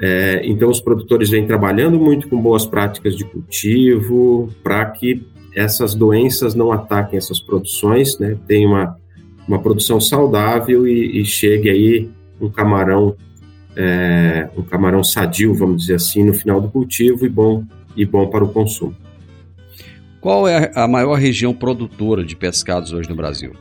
É, 0.00 0.42
então, 0.44 0.68
os 0.70 0.80
produtores 0.80 1.30
vêm 1.30 1.46
trabalhando 1.46 1.98
muito 1.98 2.28
com 2.28 2.40
boas 2.40 2.66
práticas 2.66 3.16
de 3.16 3.24
cultivo 3.24 4.50
para 4.62 4.84
que 4.86 5.22
essas 5.54 5.94
doenças 5.94 6.54
não 6.54 6.72
ataquem 6.72 7.16
essas 7.16 7.40
produções, 7.40 8.18
né? 8.18 8.36
Tem 8.46 8.66
uma 8.66 8.96
uma 9.46 9.58
produção 9.58 10.00
saudável 10.00 10.86
e, 10.86 11.20
e 11.20 11.24
chegue 11.24 11.70
aí 11.70 12.10
um 12.40 12.48
camarão 12.48 13.16
é, 13.76 14.48
um 14.56 14.62
camarão 14.62 15.02
sadio, 15.02 15.54
vamos 15.54 15.82
dizer 15.82 15.96
assim, 15.96 16.24
no 16.24 16.32
final 16.32 16.60
do 16.60 16.68
cultivo 16.68 17.26
e 17.26 17.28
bom 17.28 17.64
e 17.96 18.04
bom 18.04 18.28
para 18.28 18.44
o 18.44 18.48
consumo. 18.48 18.94
Qual 20.20 20.48
é 20.48 20.70
a 20.74 20.88
maior 20.88 21.16
região 21.16 21.52
produtora 21.52 22.24
de 22.24 22.34
pescados 22.34 22.92
hoje 22.92 23.08
no 23.08 23.16
Brasil? 23.16 23.52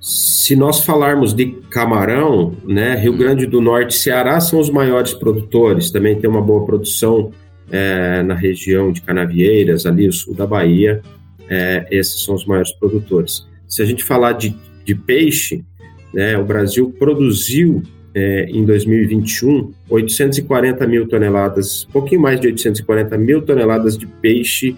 Se 0.00 0.56
nós 0.56 0.84
falarmos 0.84 1.34
de 1.34 1.46
camarão, 1.70 2.56
né, 2.64 2.96
Rio 2.96 3.16
Grande 3.16 3.46
do 3.46 3.60
Norte 3.60 3.94
e 3.94 3.98
Ceará 3.98 4.40
são 4.40 4.58
os 4.58 4.70
maiores 4.70 5.12
produtores. 5.12 5.90
Também 5.90 6.18
tem 6.18 6.28
uma 6.28 6.40
boa 6.40 6.64
produção 6.64 7.30
é, 7.70 8.22
na 8.22 8.34
região 8.34 8.90
de 8.90 9.02
Canavieiras, 9.02 9.86
ali 9.86 10.08
o 10.08 10.12
sul 10.12 10.34
da 10.34 10.46
Bahia. 10.46 11.00
É, 11.48 11.86
esses 11.90 12.24
são 12.24 12.34
os 12.34 12.44
maiores 12.46 12.72
produtores. 12.72 13.46
Se 13.68 13.82
a 13.82 13.84
gente 13.84 14.02
falar 14.02 14.32
de 14.32 14.56
de 14.84 14.94
peixe, 14.94 15.64
né, 16.12 16.36
o 16.36 16.44
Brasil 16.44 16.94
produziu 16.98 17.82
é, 18.14 18.44
em 18.50 18.64
2021 18.64 19.72
840 19.88 20.86
mil 20.86 21.08
toneladas, 21.08 21.84
pouquinho 21.92 22.20
mais 22.20 22.40
de 22.40 22.48
840 22.48 23.16
mil 23.18 23.42
toneladas 23.42 23.96
de 23.96 24.06
peixe 24.06 24.76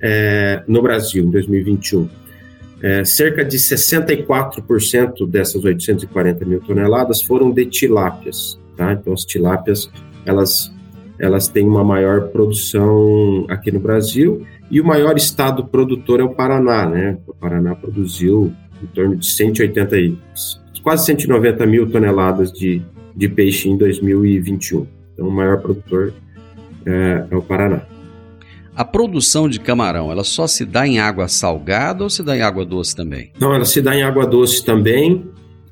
é, 0.00 0.62
no 0.66 0.82
Brasil 0.82 1.24
em 1.24 1.30
2021. 1.30 2.08
É, 2.82 3.04
cerca 3.04 3.44
de 3.44 3.56
64% 3.56 5.28
dessas 5.28 5.64
840 5.64 6.44
mil 6.44 6.60
toneladas 6.60 7.22
foram 7.22 7.52
de 7.52 7.64
tilápias, 7.66 8.58
tá? 8.76 8.92
Então 8.92 9.12
as 9.12 9.24
tilápias 9.24 9.88
elas 10.26 10.72
elas 11.18 11.46
têm 11.46 11.68
uma 11.68 11.84
maior 11.84 12.28
produção 12.30 13.46
aqui 13.48 13.70
no 13.70 13.78
Brasil 13.78 14.44
e 14.68 14.80
o 14.80 14.84
maior 14.84 15.16
estado 15.16 15.64
produtor 15.64 16.18
é 16.18 16.24
o 16.24 16.30
Paraná, 16.30 16.88
né? 16.88 17.18
O 17.28 17.32
Paraná 17.32 17.76
produziu 17.76 18.52
em 18.82 18.86
torno 18.86 19.16
de 19.16 19.26
180 19.26 19.98
e 19.98 20.18
quase 20.82 21.06
190 21.06 21.64
mil 21.66 21.88
toneladas 21.90 22.52
de, 22.52 22.82
de 23.14 23.28
peixe 23.28 23.68
em 23.68 23.76
2021. 23.76 24.86
Então, 25.14 25.28
o 25.28 25.30
maior 25.30 25.60
produtor 25.60 26.12
é, 26.84 27.24
é 27.30 27.36
o 27.36 27.42
Paraná. 27.42 27.82
A 28.74 28.84
produção 28.84 29.48
de 29.48 29.60
camarão, 29.60 30.10
ela 30.10 30.24
só 30.24 30.46
se 30.46 30.64
dá 30.64 30.86
em 30.86 30.98
água 30.98 31.28
salgada 31.28 32.02
ou 32.02 32.10
se 32.10 32.22
dá 32.22 32.36
em 32.36 32.42
água 32.42 32.64
doce 32.64 32.96
também? 32.96 33.30
Não, 33.38 33.54
ela 33.54 33.66
se 33.66 33.82
dá 33.82 33.94
em 33.94 34.02
água 34.02 34.26
doce 34.26 34.64
também. 34.64 35.24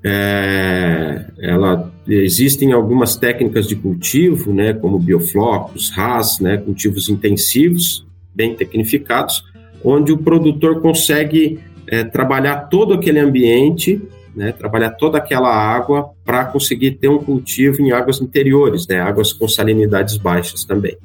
É, 0.05 1.27
ela 1.39 1.91
existem 2.07 2.73
algumas 2.73 3.17
técnicas 3.17 3.67
de 3.67 3.77
cultivo, 3.77 4.53
né, 4.53 4.73
como 4.73 4.99
bioflocos, 4.99 5.91
RAS, 5.91 6.41
né, 6.41 6.59
cultivos 6.59 7.09
intensivos, 7.09 8.07
bem 8.35 8.55
tecnificados, 8.55 9.45
onde 9.85 10.13
o 10.13 10.19
produtor 10.19 10.81
consegue 10.81 11.59
é, 11.91 12.05
trabalhar 12.05 12.69
todo 12.69 12.95
aquele 12.95 13.19
ambiente 13.19 14.01
né, 14.35 14.53
trabalhar 14.53 14.91
toda 14.91 15.19
aquela 15.19 15.53
água 15.53 16.11
para 16.25 16.45
conseguir 16.45 16.93
ter 16.93 17.09
um 17.09 17.19
cultivo 17.19 17.83
em 17.83 17.93
águas 17.93 18.21
interiores, 18.21 18.87
né, 18.87 19.01
águas 19.01 19.33
com 19.33 19.49
salinidades 19.49 20.17
baixas 20.17 20.65
também. 20.65 20.97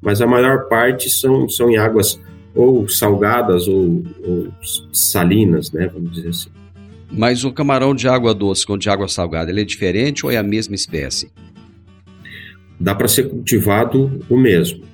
Mas 0.00 0.20
a 0.20 0.26
maior 0.26 0.68
parte 0.68 1.08
são, 1.08 1.48
são 1.48 1.70
em 1.70 1.76
águas 1.76 2.20
ou 2.54 2.88
salgadas 2.88 3.68
ou, 3.68 4.02
ou 4.26 4.48
salinas, 4.92 5.72
né, 5.72 5.88
vamos 5.92 6.12
dizer 6.12 6.28
assim. 6.28 6.50
Mas 7.10 7.44
o 7.44 7.52
camarão 7.52 7.94
de 7.94 8.08
água 8.08 8.34
doce 8.34 8.66
com 8.66 8.76
de 8.76 8.90
água 8.90 9.08
salgada, 9.08 9.50
ele 9.50 9.60
é 9.60 9.64
diferente 9.64 10.26
ou 10.26 10.32
é 10.32 10.36
a 10.36 10.42
mesma 10.42 10.74
espécie? 10.74 11.30
Dá 12.78 12.94
para 12.94 13.08
ser 13.08 13.30
cultivado 13.30 14.20
o 14.28 14.36
mesmo. 14.36 14.84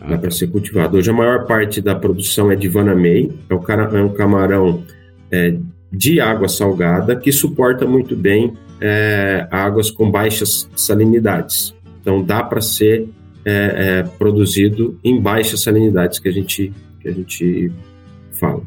Para 0.00 0.30
ser 0.30 0.46
cultivado. 0.48 0.96
Hoje 0.96 1.10
a 1.10 1.12
maior 1.12 1.46
parte 1.46 1.80
da 1.80 1.94
produção 1.94 2.50
é 2.50 2.56
de 2.56 2.68
Vanamei, 2.68 3.30
é, 3.48 3.98
é 3.98 4.02
um 4.02 4.08
camarão 4.08 4.82
é, 5.30 5.56
de 5.92 6.20
água 6.20 6.48
salgada 6.48 7.14
que 7.16 7.30
suporta 7.30 7.86
muito 7.86 8.16
bem 8.16 8.54
é, 8.80 9.46
águas 9.50 9.90
com 9.90 10.10
baixas 10.10 10.68
salinidades. 10.74 11.74
Então 12.00 12.22
dá 12.22 12.42
para 12.42 12.60
ser 12.60 13.08
é, 13.44 13.52
é, 13.98 14.02
produzido 14.18 14.98
em 15.04 15.20
baixas 15.20 15.62
salinidades 15.62 16.18
que 16.18 16.28
a 16.28 16.32
gente 16.32 16.72
que 17.00 17.08
a 17.08 17.12
gente 17.12 17.72
fala. 18.32 18.62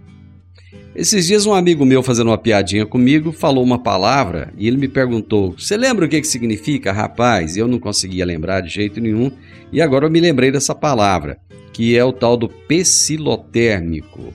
Esses 0.95 1.25
dias 1.25 1.45
um 1.45 1.53
amigo 1.53 1.83
meu 1.85 2.03
fazendo 2.03 2.27
uma 2.27 2.37
piadinha 2.37 2.85
comigo 2.85 3.31
falou 3.31 3.63
uma 3.63 3.79
palavra 3.79 4.53
e 4.57 4.67
ele 4.67 4.77
me 4.77 4.87
perguntou: 4.87 5.55
"Você 5.57 5.75
lembra 5.75 6.05
o 6.05 6.09
que 6.09 6.21
que 6.21 6.27
significa, 6.27 6.91
rapaz?" 6.91 7.57
Eu 7.57 7.67
não 7.67 7.79
conseguia 7.79 8.25
lembrar 8.25 8.61
de 8.61 8.69
jeito 8.69 9.01
nenhum 9.01 9.31
e 9.71 9.81
agora 9.81 10.05
eu 10.05 10.11
me 10.11 10.19
lembrei 10.19 10.51
dessa 10.51 10.75
palavra, 10.75 11.37
que 11.71 11.97
é 11.97 12.05
o 12.05 12.13
tal 12.13 12.37
do 12.37 12.47
pecilotérmico. 12.47 14.33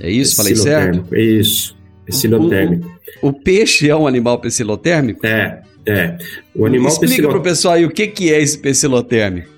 É 0.00 0.10
isso? 0.10 0.34
Falei 0.34 0.56
certo? 0.56 1.14
É 1.14 1.22
isso. 1.22 1.76
Pecilotérmico. 2.04 2.90
O, 3.22 3.28
o, 3.28 3.30
o, 3.30 3.32
peixe 3.32 3.88
é 3.88 3.94
um 3.94 4.06
animal 4.06 4.40
pecilotérmico? 4.40 5.24
É, 5.24 5.62
é. 5.86 6.18
O 6.54 6.66
animal 6.66 6.88
Explica 6.88 7.12
pecilot... 7.12 7.30
para 7.30 7.40
o 7.40 7.42
pessoal 7.42 7.74
aí 7.74 7.84
o 7.84 7.90
que, 7.90 8.08
que 8.08 8.32
é 8.32 8.42
esse 8.42 8.58
pecilotérmico. 8.58 9.48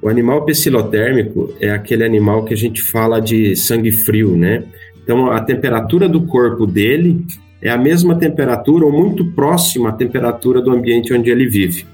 O 0.00 0.08
animal 0.08 0.44
pecilotérmico 0.44 1.52
é 1.60 1.70
aquele 1.70 2.04
animal 2.04 2.44
que 2.44 2.54
a 2.54 2.56
gente 2.56 2.80
fala 2.80 3.20
de 3.20 3.56
sangue 3.56 3.90
frio, 3.90 4.36
né? 4.36 4.62
Então, 5.08 5.30
a 5.30 5.40
temperatura 5.40 6.06
do 6.06 6.20
corpo 6.26 6.66
dele 6.66 7.24
é 7.62 7.70
a 7.70 7.78
mesma 7.78 8.14
temperatura 8.16 8.84
ou 8.84 8.92
muito 8.92 9.24
próxima 9.32 9.88
à 9.88 9.92
temperatura 9.92 10.60
do 10.60 10.70
ambiente 10.70 11.14
onde 11.14 11.30
ele 11.30 11.48
vive. 11.48 11.86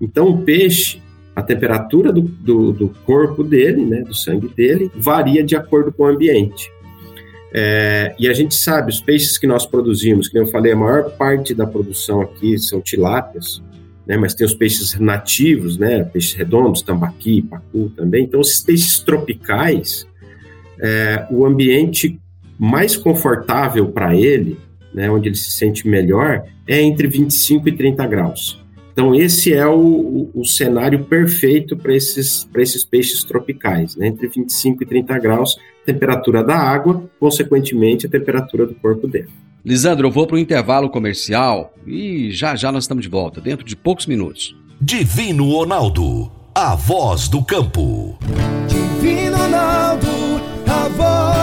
Então, 0.00 0.28
o 0.28 0.42
peixe, 0.42 1.02
a 1.34 1.42
temperatura 1.42 2.12
do, 2.12 2.20
do, 2.20 2.70
do 2.70 2.88
corpo 3.04 3.42
dele, 3.42 3.84
né, 3.84 4.02
do 4.02 4.14
sangue 4.14 4.46
dele, 4.46 4.88
varia 4.94 5.42
de 5.42 5.56
acordo 5.56 5.92
com 5.92 6.04
o 6.04 6.06
ambiente. 6.06 6.70
É, 7.52 8.14
e 8.16 8.28
a 8.28 8.32
gente 8.32 8.54
sabe, 8.54 8.92
os 8.92 9.00
peixes 9.00 9.36
que 9.36 9.48
nós 9.48 9.66
produzimos, 9.66 10.28
que 10.28 10.38
eu 10.38 10.46
falei, 10.46 10.70
a 10.70 10.76
maior 10.76 11.10
parte 11.10 11.52
da 11.52 11.66
produção 11.66 12.20
aqui 12.20 12.56
são 12.56 12.80
tilápias, 12.80 13.60
né, 14.06 14.16
mas 14.16 14.32
tem 14.32 14.46
os 14.46 14.54
peixes 14.54 14.96
nativos, 14.96 15.76
né, 15.76 16.04
peixes 16.04 16.34
redondos, 16.34 16.82
tambaqui, 16.82 17.42
pacu 17.42 17.90
também. 17.96 18.22
Então, 18.22 18.40
esses 18.40 18.60
peixes 18.60 19.00
tropicais, 19.00 20.06
é, 20.80 21.26
o 21.32 21.44
ambiente 21.44 22.16
mais 22.60 22.94
confortável 22.94 23.88
para 23.88 24.14
ele, 24.14 24.58
né, 24.92 25.10
onde 25.10 25.30
ele 25.30 25.36
se 25.36 25.50
sente 25.52 25.88
melhor, 25.88 26.44
é 26.68 26.82
entre 26.82 27.08
25 27.08 27.70
e 27.70 27.72
30 27.72 28.06
graus. 28.06 28.62
Então, 28.92 29.14
esse 29.14 29.54
é 29.54 29.66
o, 29.66 29.78
o, 29.78 30.30
o 30.34 30.44
cenário 30.44 31.04
perfeito 31.04 31.74
para 31.74 31.94
esses, 31.94 32.46
esses 32.54 32.84
peixes 32.84 33.24
tropicais, 33.24 33.96
né? 33.96 34.08
entre 34.08 34.28
25 34.28 34.82
e 34.82 34.86
30 34.86 35.18
graus, 35.18 35.56
temperatura 35.86 36.44
da 36.44 36.56
água, 36.56 37.08
consequentemente, 37.18 38.04
a 38.04 38.10
temperatura 38.10 38.66
do 38.66 38.74
corpo 38.74 39.08
dele. 39.08 39.28
Lisandro, 39.64 40.08
eu 40.08 40.10
vou 40.10 40.26
para 40.26 40.36
o 40.36 40.38
intervalo 40.38 40.90
comercial 40.90 41.72
e 41.86 42.30
já 42.30 42.56
já 42.56 42.70
nós 42.70 42.84
estamos 42.84 43.02
de 43.02 43.08
volta, 43.08 43.40
dentro 43.40 43.64
de 43.64 43.74
poucos 43.74 44.06
minutos. 44.06 44.54
Divino 44.78 45.50
Ronaldo, 45.50 46.30
a 46.54 46.74
voz 46.74 47.28
do 47.28 47.42
campo. 47.42 48.18
Divino 48.68 49.36
Ronaldo, 49.36 50.06
a 50.66 50.88
voz 50.88 51.29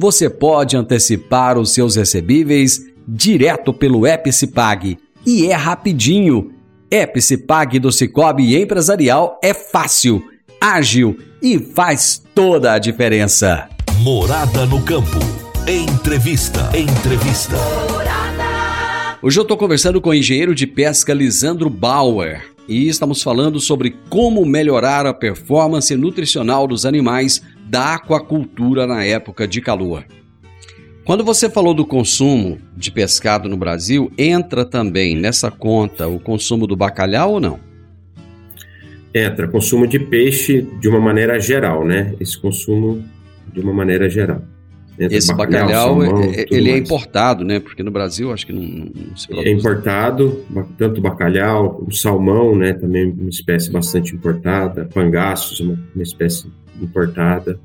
você 0.00 0.30
pode 0.30 0.78
antecipar 0.78 1.58
os 1.58 1.74
seus 1.74 1.94
recebíveis 1.94 2.86
direto 3.06 3.70
pelo 3.70 4.06
Epicipag. 4.06 4.96
E 5.26 5.48
é 5.48 5.54
rapidinho. 5.54 6.54
Epicipag 6.90 7.78
do 7.78 7.92
Cicobi 7.92 8.56
Empresarial 8.56 9.38
é 9.44 9.52
fácil, 9.52 10.22
ágil 10.58 11.18
e 11.42 11.58
faz 11.58 12.20
toda 12.34 12.72
a 12.72 12.78
diferença. 12.78 13.68
Morada 13.98 14.64
no 14.64 14.82
campo. 14.82 15.18
Entrevista. 15.68 16.70
Entrevista. 16.74 17.56
Hoje 19.22 19.38
eu 19.38 19.42
estou 19.42 19.58
conversando 19.58 20.00
com 20.00 20.08
o 20.08 20.14
engenheiro 20.14 20.54
de 20.54 20.66
pesca 20.66 21.12
Lisandro 21.12 21.68
Bauer 21.68 22.46
e 22.66 22.88
estamos 22.88 23.22
falando 23.22 23.60
sobre 23.60 23.94
como 24.08 24.46
melhorar 24.46 25.04
a 25.04 25.12
performance 25.12 25.94
nutricional 25.94 26.66
dos 26.66 26.86
animais 26.86 27.42
da 27.70 27.94
aquacultura 27.94 28.84
na 28.84 29.04
época 29.04 29.46
de 29.46 29.60
calor. 29.60 30.04
Quando 31.04 31.24
você 31.24 31.48
falou 31.48 31.72
do 31.72 31.86
consumo 31.86 32.58
de 32.76 32.90
pescado 32.90 33.48
no 33.48 33.56
Brasil, 33.56 34.12
entra 34.18 34.64
também 34.64 35.16
nessa 35.16 35.52
conta 35.52 36.08
o 36.08 36.18
consumo 36.18 36.66
do 36.66 36.74
bacalhau 36.74 37.34
ou 37.34 37.40
não? 37.40 37.60
Entra, 39.14 39.46
consumo 39.46 39.86
de 39.86 40.00
peixe 40.00 40.62
de 40.80 40.88
uma 40.88 41.00
maneira 41.00 41.38
geral, 41.38 41.84
né? 41.84 42.14
Esse 42.20 42.40
consumo 42.40 43.04
de 43.52 43.60
uma 43.60 43.72
maneira 43.72 44.10
geral. 44.10 44.42
Entra 44.98 45.16
Esse 45.16 45.32
bacalhau, 45.34 45.96
bacalhau 45.96 46.16
salmão, 46.16 46.22
é, 46.24 46.46
ele 46.50 46.68
é 46.68 46.72
mais. 46.72 46.82
é 46.82 46.84
importado, 46.84 47.44
né? 47.44 47.60
Porque 47.60 47.82
no 47.82 47.90
Brasil 47.90 48.32
acho 48.32 48.46
que 48.46 48.52
não, 48.52 48.62
não 48.62 49.16
se 49.16 49.28
produz. 49.28 49.46
É 49.46 49.50
importado, 49.50 50.44
tanto 50.76 51.00
bacalhau, 51.00 51.84
o 51.86 51.92
salmão, 51.92 52.54
né? 52.54 52.72
Também 52.72 53.10
uma 53.10 53.30
espécie 53.30 53.70
bastante 53.70 54.14
importada, 54.14 54.88
pangaços, 54.92 55.60
uma, 55.60 55.78
uma 55.94 56.02
espécie 56.02 56.46
importada. 56.80 57.58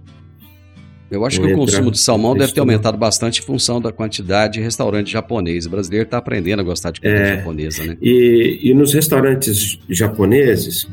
Eu 1.10 1.23
acho 1.23 1.39
que 1.39 1.47
o 1.47 1.56
consumo 1.56 1.91
de 1.91 1.99
salmão 1.99 2.36
deve 2.36 2.51
ter 2.51 2.60
aumentado 2.60 2.97
bastante 2.97 3.39
em 3.39 3.43
função 3.43 3.80
da 3.80 3.91
quantidade 3.91 4.54
de 4.54 4.62
restaurante 4.62 5.12
japonês. 5.12 5.65
O 5.65 5.69
brasileiro 5.69 6.06
está 6.06 6.17
aprendendo 6.17 6.62
a 6.62 6.63
gostar 6.63 6.91
de 6.91 6.99
comida 6.99 7.19
é, 7.19 7.38
japonesa, 7.38 7.86
né? 7.86 7.97
E, 8.01 8.60
e 8.63 8.73
nos 8.73 8.93
restaurantes 8.93 9.80
japoneses, 9.88 10.88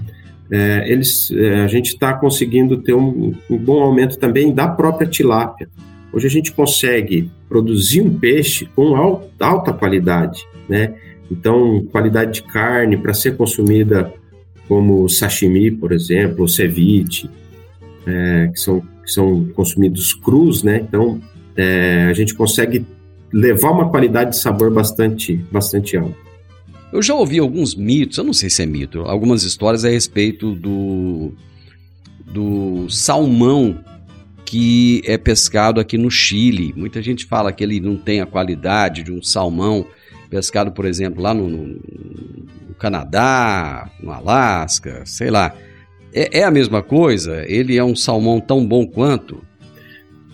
é, 0.50 0.84
eles, 0.90 1.30
é, 1.30 1.62
a 1.62 1.66
gente 1.66 1.94
está 1.94 2.12
conseguindo 2.12 2.76
ter 2.76 2.92
um, 2.92 3.34
um, 3.48 3.56
bom 3.56 3.82
aumento 3.82 4.18
também 4.18 4.52
da 4.52 4.68
própria 4.68 5.08
tilápia. 5.08 5.68
Hoje 6.12 6.26
a 6.26 6.30
gente 6.30 6.52
consegue 6.52 7.30
produzir 7.48 8.02
um 8.02 8.18
peixe 8.18 8.68
com 8.76 8.94
alta, 8.94 9.46
alta 9.46 9.72
qualidade, 9.72 10.46
né? 10.68 10.94
Então, 11.30 11.86
qualidade 11.90 12.34
de 12.34 12.42
carne 12.42 12.98
para 12.98 13.14
ser 13.14 13.34
consumida 13.34 14.12
como 14.68 15.08
sashimi, 15.08 15.70
por 15.70 15.90
exemplo, 15.90 16.42
ou 16.42 16.48
ceviche, 16.48 17.30
é, 18.06 18.48
que 18.52 18.60
são 18.60 18.80
que 18.80 19.10
são 19.10 19.46
consumidos 19.54 20.14
crus, 20.14 20.62
né? 20.62 20.78
Então 20.78 21.20
é, 21.56 22.06
a 22.08 22.14
gente 22.14 22.34
consegue 22.34 22.86
levar 23.32 23.70
uma 23.70 23.88
qualidade 23.88 24.30
de 24.30 24.38
sabor 24.38 24.72
bastante, 24.72 25.36
bastante 25.50 25.96
alta. 25.96 26.16
Eu 26.92 27.00
já 27.00 27.14
ouvi 27.14 27.38
alguns 27.38 27.74
mitos, 27.74 28.18
eu 28.18 28.24
não 28.24 28.34
sei 28.34 28.50
se 28.50 28.62
é 28.62 28.66
mito, 28.66 29.00
algumas 29.00 29.44
histórias 29.44 29.84
a 29.84 29.88
respeito 29.88 30.54
do, 30.54 31.32
do 32.26 32.86
salmão 32.90 33.82
que 34.44 35.00
é 35.06 35.16
pescado 35.16 35.80
aqui 35.80 35.96
no 35.96 36.10
Chile. 36.10 36.74
Muita 36.76 37.00
gente 37.00 37.24
fala 37.24 37.50
que 37.50 37.64
ele 37.64 37.80
não 37.80 37.96
tem 37.96 38.20
a 38.20 38.26
qualidade 38.26 39.02
de 39.02 39.10
um 39.10 39.22
salmão 39.22 39.86
pescado, 40.28 40.70
por 40.72 40.84
exemplo, 40.84 41.22
lá 41.22 41.32
no, 41.32 41.48
no, 41.48 41.66
no 42.68 42.74
Canadá, 42.78 43.90
no 43.98 44.10
Alasca, 44.10 45.02
sei 45.06 45.30
lá. 45.30 45.54
É, 46.12 46.40
é 46.40 46.44
a 46.44 46.50
mesma 46.50 46.82
coisa? 46.82 47.44
Ele 47.46 47.76
é 47.76 47.84
um 47.84 47.96
salmão 47.96 48.40
tão 48.40 48.66
bom 48.66 48.86
quanto? 48.86 49.42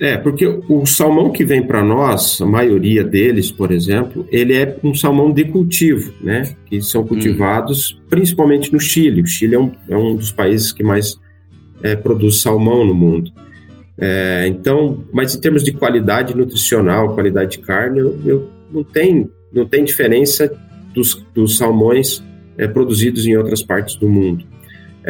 É, 0.00 0.16
porque 0.16 0.46
o 0.46 0.86
salmão 0.86 1.32
que 1.32 1.44
vem 1.44 1.62
para 1.62 1.82
nós, 1.82 2.40
a 2.40 2.46
maioria 2.46 3.02
deles, 3.02 3.50
por 3.50 3.72
exemplo, 3.72 4.26
ele 4.30 4.54
é 4.54 4.76
um 4.84 4.94
salmão 4.94 5.32
de 5.32 5.44
cultivo, 5.44 6.12
né? 6.20 6.54
Que 6.66 6.80
são 6.80 7.04
cultivados 7.04 7.92
hum. 7.92 8.04
principalmente 8.08 8.72
no 8.72 8.78
Chile. 8.78 9.22
O 9.22 9.26
Chile 9.26 9.56
é 9.56 9.58
um, 9.58 9.72
é 9.88 9.96
um 9.96 10.14
dos 10.14 10.30
países 10.30 10.70
que 10.70 10.84
mais 10.84 11.18
é, 11.82 11.96
produz 11.96 12.40
salmão 12.40 12.86
no 12.86 12.94
mundo. 12.94 13.32
É, 14.00 14.46
então, 14.46 15.04
mas 15.12 15.34
em 15.34 15.40
termos 15.40 15.64
de 15.64 15.72
qualidade 15.72 16.36
nutricional, 16.36 17.14
qualidade 17.14 17.52
de 17.52 17.58
carne, 17.58 17.98
eu, 17.98 18.20
eu, 18.24 18.50
não, 18.72 18.84
tem, 18.84 19.28
não 19.52 19.66
tem 19.66 19.82
diferença 19.82 20.48
dos, 20.94 21.26
dos 21.34 21.58
salmões 21.58 22.22
é, 22.56 22.68
produzidos 22.68 23.26
em 23.26 23.36
outras 23.36 23.62
partes 23.62 23.96
do 23.96 24.08
mundo. 24.08 24.44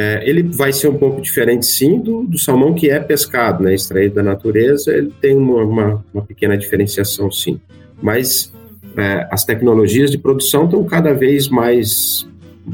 É, 0.00 0.22
ele 0.24 0.44
vai 0.44 0.72
ser 0.72 0.86
um 0.86 0.96
pouco 0.96 1.20
diferente, 1.20 1.66
sim, 1.66 1.98
do, 1.98 2.22
do, 2.22 2.38
salmão 2.38 2.72
que 2.72 2.88
é 2.88 3.00
pescado, 3.00 3.64
né, 3.64 3.74
extraído 3.74 4.14
da 4.14 4.22
natureza, 4.22 4.96
ele 4.96 5.12
tem 5.20 5.36
uma, 5.36 5.64
uma, 5.64 6.04
uma 6.14 6.22
pequena 6.22 6.56
diferenciação, 6.56 7.32
sim. 7.32 7.60
Mas 8.00 8.52
é, 8.96 9.26
as 9.28 9.44
tecnologias 9.44 10.08
de 10.08 10.16
produção 10.16 10.66
estão 10.66 10.84
cada 10.84 11.12
vez 11.12 11.48
mais, 11.48 12.24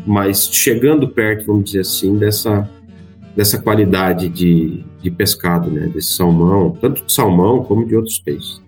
mais 0.06 0.50
chegando 0.52 1.08
perto, 1.08 1.46
vamos 1.46 1.64
dizer 1.64 1.80
assim, 1.80 2.18
dessa, 2.18 2.68
dessa 3.34 3.58
qualidade 3.58 4.28
de, 4.28 4.84
de 5.00 5.10
pescado, 5.10 5.70
né, 5.70 5.86
desse 5.86 6.12
salmão, 6.12 6.76
tanto 6.78 7.06
de 7.06 7.10
salmão 7.10 7.64
como 7.64 7.86
de 7.86 7.96
outros 7.96 8.18
peixes. 8.18 8.60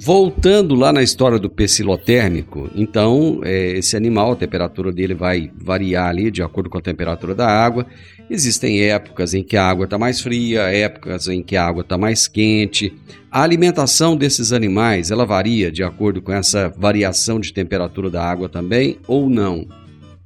Voltando 0.00 0.74
lá 0.76 0.92
na 0.92 1.02
história 1.02 1.38
do 1.38 1.50
pecilotérmico, 1.50 2.70
então 2.74 3.40
é, 3.42 3.72
esse 3.78 3.96
animal, 3.96 4.32
a 4.32 4.36
temperatura 4.36 4.92
dele 4.92 5.12
vai 5.12 5.50
variar 5.56 6.08
ali 6.08 6.30
de 6.30 6.40
acordo 6.40 6.70
com 6.70 6.78
a 6.78 6.80
temperatura 6.80 7.34
da 7.34 7.48
água. 7.48 7.84
Existem 8.30 8.80
épocas 8.82 9.34
em 9.34 9.42
que 9.42 9.56
a 9.56 9.66
água 9.66 9.84
está 9.84 9.98
mais 9.98 10.20
fria, 10.20 10.62
épocas 10.62 11.26
em 11.26 11.42
que 11.42 11.56
a 11.56 11.66
água 11.66 11.80
está 11.82 11.98
mais 11.98 12.28
quente. 12.28 12.94
A 13.30 13.42
alimentação 13.42 14.16
desses 14.16 14.52
animais, 14.52 15.10
ela 15.10 15.26
varia 15.26 15.70
de 15.70 15.82
acordo 15.82 16.22
com 16.22 16.32
essa 16.32 16.68
variação 16.68 17.40
de 17.40 17.52
temperatura 17.52 18.08
da 18.08 18.22
água 18.22 18.48
também 18.48 18.98
ou 19.06 19.28
não? 19.28 19.66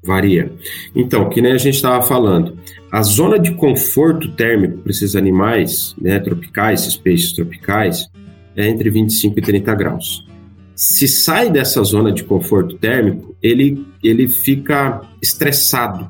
Varia. 0.05 0.53
Então, 0.95 1.31
que 1.31 1.41
nem 1.41 1.53
a 1.53 1.59
gente 1.59 1.77
estava 1.77 2.03
falando, 2.03 2.59
a 2.91 3.03
zona 3.03 3.39
de 3.39 3.53
conforto 3.53 4.33
térmico 4.33 4.79
para 4.79 4.91
esses 4.91 5.17
animais 5.17 5.95
né, 5.99 6.19
tropicais, 6.19 6.83
esses 6.83 6.97
peixes 6.97 7.33
tropicais, 7.33 8.11
é 8.57 8.69
entre 8.69 8.91
25 8.91 9.39
e 9.39 9.43
30 9.43 9.75
graus. 9.75 10.27
Se 10.75 11.07
sai 11.07 11.51
dessa 11.51 11.83
zona 11.83 12.13
de 12.13 12.25
conforto 12.25 12.77
térmico, 12.77 13.37
ele, 13.43 13.87
ele 14.03 14.29
fica 14.29 15.03
estressado. 15.21 16.09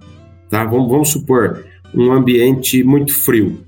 Tá? 0.49 0.65
Vamos, 0.65 0.91
vamos 0.91 1.09
supor 1.11 1.65
um 1.95 2.13
ambiente 2.13 2.83
muito 2.83 3.15
frio, 3.15 3.61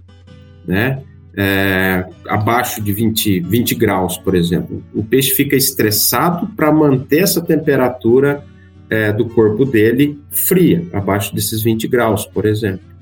né? 0.66 1.02
É, 1.36 2.06
abaixo 2.28 2.80
de 2.80 2.92
20, 2.92 3.40
20 3.40 3.74
graus, 3.74 4.16
por 4.16 4.36
exemplo. 4.36 4.84
O 4.94 5.02
peixe 5.02 5.34
fica 5.34 5.56
estressado 5.56 6.46
para 6.54 6.72
manter 6.72 7.24
essa 7.24 7.42
temperatura 7.42 8.44
é, 8.88 9.12
do 9.12 9.26
corpo 9.26 9.64
dele 9.64 10.20
fria, 10.30 10.86
abaixo 10.92 11.34
desses 11.34 11.60
20 11.60 11.88
graus, 11.88 12.24
por 12.24 12.46
exemplo. 12.46 12.93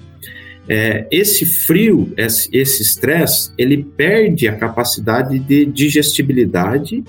É, 0.69 1.07
esse 1.11 1.45
frio, 1.45 2.13
esse 2.17 2.83
estresse, 2.83 3.53
ele 3.59 3.83
perde 3.83 4.47
a 4.47 4.57
capacidade 4.57 5.39
de 5.39 5.67
digestibilidade, 5.67 7.03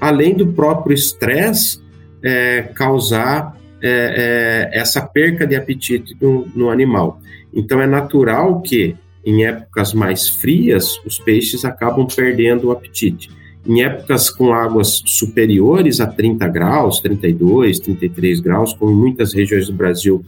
além 0.00 0.34
do 0.34 0.52
próprio 0.52 0.94
estresse 0.94 1.80
é, 2.22 2.62
causar 2.74 3.56
é, 3.82 4.70
é, 4.72 4.78
essa 4.78 5.02
perca 5.02 5.46
de 5.46 5.56
apetite 5.56 6.16
no, 6.20 6.46
no 6.54 6.70
animal. 6.70 7.20
Então 7.52 7.80
é 7.80 7.86
natural 7.86 8.60
que 8.60 8.94
em 9.24 9.44
épocas 9.44 9.92
mais 9.92 10.28
frias 10.28 10.98
os 11.04 11.18
peixes 11.18 11.64
acabam 11.64 12.06
perdendo 12.06 12.68
o 12.68 12.70
apetite. 12.70 13.30
Em 13.66 13.82
épocas 13.82 14.30
com 14.30 14.52
águas 14.52 15.02
superiores 15.04 16.00
a 16.00 16.06
30 16.06 16.48
graus, 16.48 17.00
32, 17.00 17.78
33 17.80 18.40
graus, 18.40 18.72
como 18.72 18.94
muitas 18.94 19.34
regiões 19.34 19.66
do 19.66 19.74
Brasil 19.74 20.24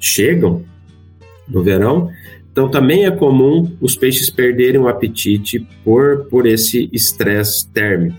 chegam, 0.00 0.64
no 1.52 1.62
verão. 1.62 2.10
Então, 2.50 2.68
também 2.68 3.06
é 3.06 3.10
comum 3.10 3.70
os 3.80 3.96
peixes 3.96 4.28
perderem 4.28 4.80
o 4.80 4.88
apetite 4.88 5.66
por, 5.84 6.26
por 6.26 6.46
esse 6.46 6.88
estresse 6.92 7.66
térmico. 7.68 8.16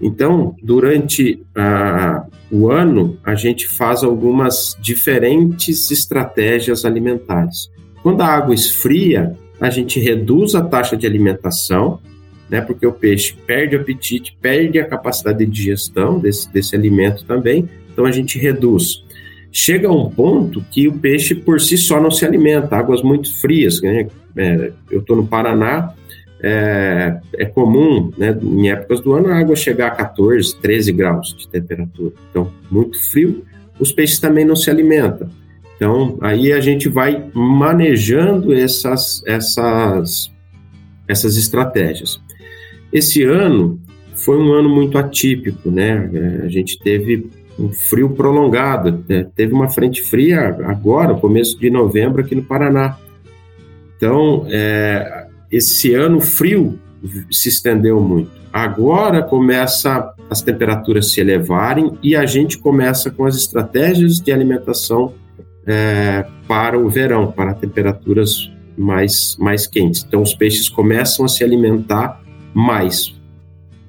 Então, 0.00 0.56
durante 0.62 1.42
a, 1.54 2.24
o 2.50 2.70
ano, 2.70 3.18
a 3.22 3.34
gente 3.34 3.68
faz 3.68 4.02
algumas 4.02 4.76
diferentes 4.80 5.90
estratégias 5.90 6.84
alimentares. 6.84 7.70
Quando 8.02 8.22
a 8.22 8.26
água 8.26 8.54
esfria, 8.54 9.36
a 9.60 9.68
gente 9.68 10.00
reduz 10.00 10.54
a 10.54 10.62
taxa 10.62 10.96
de 10.96 11.06
alimentação, 11.06 12.00
né, 12.48 12.62
porque 12.62 12.86
o 12.86 12.92
peixe 12.92 13.36
perde 13.46 13.76
o 13.76 13.80
apetite, 13.80 14.36
perde 14.40 14.78
a 14.78 14.86
capacidade 14.86 15.38
de 15.38 15.46
digestão 15.46 16.18
desse, 16.18 16.50
desse 16.50 16.74
alimento 16.74 17.24
também, 17.24 17.68
então 17.92 18.06
a 18.06 18.10
gente 18.10 18.38
reduz 18.38 19.04
chega 19.52 19.88
a 19.88 19.92
um 19.92 20.10
ponto 20.10 20.64
que 20.70 20.88
o 20.88 20.92
peixe 20.92 21.34
por 21.34 21.60
si 21.60 21.76
só 21.76 22.00
não 22.00 22.10
se 22.10 22.24
alimenta, 22.24 22.76
águas 22.76 23.02
muito 23.02 23.40
frias. 23.40 23.80
Né? 23.80 24.08
É, 24.36 24.72
eu 24.90 25.00
estou 25.00 25.16
no 25.16 25.26
Paraná, 25.26 25.94
é, 26.42 27.20
é, 27.34 27.44
comum, 27.44 28.12
né, 28.16 28.36
em 28.40 28.70
épocas 28.70 29.00
do 29.00 29.12
ano, 29.12 29.28
a 29.28 29.38
água 29.38 29.54
chegar 29.54 29.88
a 29.88 29.90
14, 29.90 30.58
13 30.60 30.92
graus 30.92 31.34
de 31.36 31.48
temperatura. 31.48 32.14
Então, 32.30 32.50
muito 32.70 32.98
frio, 33.10 33.44
os 33.78 33.92
peixes 33.92 34.18
também 34.18 34.44
não 34.44 34.56
se 34.56 34.70
alimentam. 34.70 35.28
Então, 35.76 36.18
aí 36.20 36.52
a 36.52 36.60
gente 36.60 36.88
vai 36.88 37.24
manejando 37.34 38.52
essas, 38.52 39.22
essas, 39.26 40.30
essas 41.08 41.36
estratégias. 41.36 42.20
Esse 42.92 43.22
ano 43.22 43.80
foi 44.14 44.36
um 44.38 44.52
ano 44.52 44.68
muito 44.68 44.98
atípico, 44.98 45.70
né? 45.70 46.10
É, 46.12 46.44
a 46.44 46.48
gente 46.48 46.78
teve 46.78 47.30
um 47.60 47.72
frio 47.72 48.10
prolongado. 48.10 49.04
Né? 49.08 49.26
Teve 49.34 49.52
uma 49.52 49.68
frente 49.68 50.02
fria 50.02 50.56
agora, 50.64 51.14
começo 51.14 51.58
de 51.58 51.70
novembro, 51.70 52.22
aqui 52.22 52.34
no 52.34 52.42
Paraná. 52.42 52.96
Então, 53.96 54.46
é, 54.48 55.26
esse 55.52 55.94
ano 55.94 56.20
frio 56.20 56.78
se 57.30 57.48
estendeu 57.48 58.00
muito. 58.00 58.30
Agora 58.52 59.22
começa 59.22 60.12
as 60.28 60.42
temperaturas 60.42 61.12
se 61.12 61.20
elevarem 61.20 61.98
e 62.02 62.16
a 62.16 62.24
gente 62.24 62.58
começa 62.58 63.10
com 63.10 63.24
as 63.24 63.36
estratégias 63.36 64.18
de 64.18 64.32
alimentação 64.32 65.12
é, 65.66 66.24
para 66.48 66.78
o 66.78 66.88
verão, 66.88 67.30
para 67.30 67.54
temperaturas 67.54 68.50
mais, 68.76 69.36
mais 69.38 69.66
quentes. 69.66 70.04
Então, 70.06 70.22
os 70.22 70.34
peixes 70.34 70.68
começam 70.68 71.24
a 71.24 71.28
se 71.28 71.44
alimentar 71.44 72.22
mais, 72.54 73.14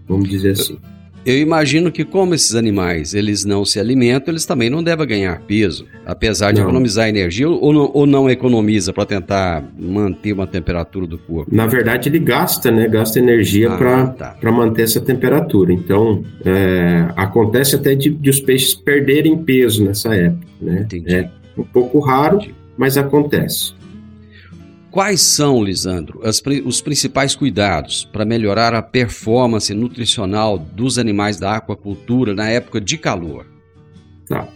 vamos 0.08 0.30
dizer 0.30 0.52
assim. 0.52 0.78
Eu 1.26 1.38
imagino 1.38 1.92
que 1.92 2.04
como 2.04 2.34
esses 2.34 2.56
animais 2.56 3.14
eles 3.14 3.46
não 3.46 3.64
se 3.64 3.80
alimentam, 3.80 4.34
eles 4.34 4.46
também 4.46 4.70
não 4.70 4.84
devem 4.84 5.08
ganhar 5.08 5.42
peso, 5.42 5.86
apesar 6.06 6.52
de 6.52 6.60
não. 6.60 6.68
economizar 6.68 7.08
energia 7.08 7.48
ou 7.48 7.72
não, 7.72 7.92
ou 7.94 8.06
não 8.06 8.30
economiza 8.30 8.92
para 8.92 9.06
tentar 9.06 9.64
manter 9.78 10.34
uma 10.34 10.48
temperatura 10.48 11.06
do 11.06 11.18
corpo. 11.18 11.54
Na 11.54 11.68
verdade, 11.68 12.10
ele 12.10 12.20
gasta, 12.20 12.72
né? 12.72 12.88
Gasta 12.88 13.20
energia 13.20 13.72
ah, 13.72 13.78
para 13.78 14.08
tá. 14.08 14.52
manter 14.52 14.84
essa 14.84 15.00
temperatura. 15.00 15.72
Então, 15.72 16.24
é, 16.44 17.06
acontece 17.16 17.76
até 17.76 17.94
de, 17.94 18.10
de, 18.10 18.30
os 18.30 18.40
peixes 18.40 18.74
perderem 18.74 19.38
peso 19.38 19.84
nessa 19.84 20.16
época, 20.16 20.48
né? 20.60 20.82
Entendi. 20.82 21.14
É 21.14 21.30
um 21.58 21.64
pouco 21.64 22.00
raro, 22.00 22.38
Entendi. 22.38 22.56
mas 22.78 22.98
acontece. 22.98 23.74
Quais 24.92 25.22
são, 25.22 25.64
Lisandro, 25.64 26.20
as, 26.22 26.44
os 26.66 26.82
principais 26.82 27.34
cuidados 27.34 28.04
para 28.12 28.26
melhorar 28.26 28.76
a 28.76 28.82
performance 28.82 29.74
nutricional 29.74 30.58
dos 30.58 31.00
animais 31.00 31.40
da 31.40 31.56
aquacultura 31.56 32.36
na 32.36 32.50
época 32.50 32.82
de 32.82 32.98
calor? 32.98 33.46
Tá. 34.28 34.50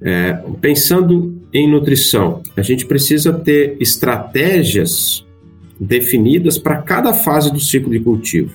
É, 0.00 0.32
pensando 0.60 1.38
em 1.52 1.70
nutrição, 1.70 2.42
a 2.56 2.62
gente 2.62 2.86
precisa 2.86 3.32
ter 3.32 3.76
estratégias 3.78 5.24
definidas 5.78 6.56
para 6.56 6.80
cada 6.80 7.12
fase 7.12 7.52
do 7.52 7.60
ciclo 7.60 7.90
de 7.90 8.00
cultivo. 8.00 8.54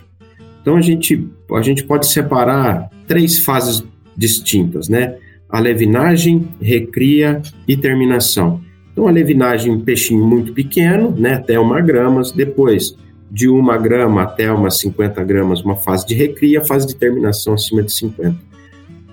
Então 0.62 0.76
a 0.76 0.82
gente, 0.82 1.28
a 1.52 1.62
gente 1.62 1.84
pode 1.84 2.08
separar 2.08 2.90
três 3.08 3.40
fases 3.40 3.84
distintas, 4.18 4.90
né? 4.90 5.16
A 5.48 5.60
levinagem, 5.60 6.48
recria 6.62 7.42
e 7.68 7.78
terminação. 7.78 8.62
Então, 8.92 9.08
a 9.08 9.12
levinagem, 9.12 9.72
um 9.72 9.82
peixinho 9.82 10.26
muito 10.26 10.54
pequeno, 10.54 11.12
né, 11.12 11.36
até 11.36 11.60
uma 11.60 11.80
grama, 11.82 12.22
depois 12.36 12.96
de 13.32 13.48
uma 13.48 13.78
grama 13.78 14.24
até 14.24 14.52
umas 14.52 14.80
50 14.80 15.24
gramas, 15.24 15.62
uma 15.62 15.76
fase 15.76 16.06
de 16.06 16.16
recria, 16.16 16.66
fase 16.66 16.88
de 16.88 16.96
terminação 16.96 17.54
acima 17.54 17.84
de 17.84 17.92
50. 17.92 18.36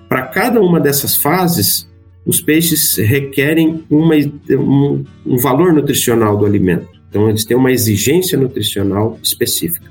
Para 0.09 0.23
cada 0.23 0.59
uma 0.59 0.79
dessas 0.79 1.15
fases, 1.15 1.87
os 2.25 2.41
peixes 2.41 2.97
requerem 2.97 3.83
uma, 3.89 4.15
um, 4.51 5.03
um 5.25 5.37
valor 5.37 5.71
nutricional 5.71 6.35
do 6.35 6.45
alimento. 6.45 6.87
Então, 7.09 7.29
eles 7.29 7.45
têm 7.45 7.55
uma 7.55 7.71
exigência 7.71 8.37
nutricional 8.37 9.17
específica. 9.21 9.85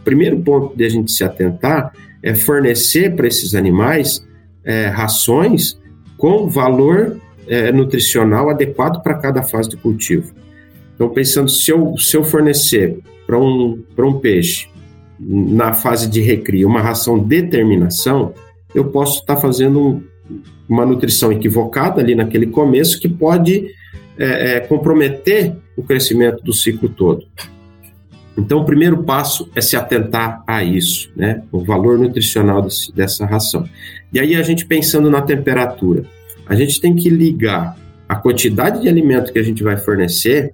O 0.00 0.04
primeiro 0.04 0.38
ponto 0.40 0.76
de 0.76 0.84
a 0.84 0.88
gente 0.88 1.10
se 1.10 1.24
atentar 1.24 1.92
é 2.22 2.34
fornecer 2.34 3.14
para 3.14 3.26
esses 3.26 3.54
animais 3.54 4.26
é, 4.64 4.86
rações 4.86 5.78
com 6.16 6.48
valor 6.48 7.20
é, 7.46 7.72
nutricional 7.72 8.50
adequado 8.50 9.02
para 9.02 9.14
cada 9.14 9.42
fase 9.42 9.68
de 9.68 9.76
cultivo. 9.76 10.32
Então, 10.94 11.08
pensando, 11.10 11.50
se 11.50 11.70
eu, 11.70 11.94
se 11.98 12.16
eu 12.16 12.24
fornecer 12.24 12.98
para 13.26 13.38
um, 13.38 13.82
um 13.98 14.18
peixe, 14.18 14.68
na 15.18 15.72
fase 15.72 16.08
de 16.08 16.20
recria, 16.20 16.66
uma 16.66 16.80
ração 16.80 17.18
de 17.18 17.42
terminação, 17.42 18.34
eu 18.74 18.86
posso 18.86 19.20
estar 19.20 19.36
tá 19.36 19.40
fazendo 19.40 19.80
um, 19.80 20.02
uma 20.68 20.84
nutrição 20.84 21.32
equivocada 21.32 22.00
ali 22.00 22.14
naquele 22.14 22.46
começo 22.46 23.00
que 23.00 23.08
pode 23.08 23.68
é, 24.18 24.56
é, 24.56 24.60
comprometer 24.60 25.54
o 25.76 25.82
crescimento 25.82 26.42
do 26.42 26.52
ciclo 26.52 26.88
todo. 26.88 27.26
Então, 28.36 28.58
o 28.60 28.64
primeiro 28.64 29.02
passo 29.02 29.50
é 29.54 29.60
se 29.62 29.76
atentar 29.76 30.42
a 30.46 30.62
isso, 30.62 31.10
né? 31.16 31.42
O 31.50 31.64
valor 31.64 31.98
nutricional 31.98 32.60
desse, 32.60 32.94
dessa 32.94 33.24
ração. 33.24 33.66
E 34.12 34.20
aí, 34.20 34.36
a 34.36 34.42
gente 34.42 34.66
pensando 34.66 35.10
na 35.10 35.22
temperatura. 35.22 36.04
A 36.46 36.54
gente 36.54 36.80
tem 36.80 36.94
que 36.94 37.08
ligar 37.10 37.76
a 38.08 38.14
quantidade 38.14 38.80
de 38.80 38.88
alimento 38.88 39.32
que 39.32 39.38
a 39.38 39.42
gente 39.42 39.62
vai 39.62 39.76
fornecer 39.76 40.52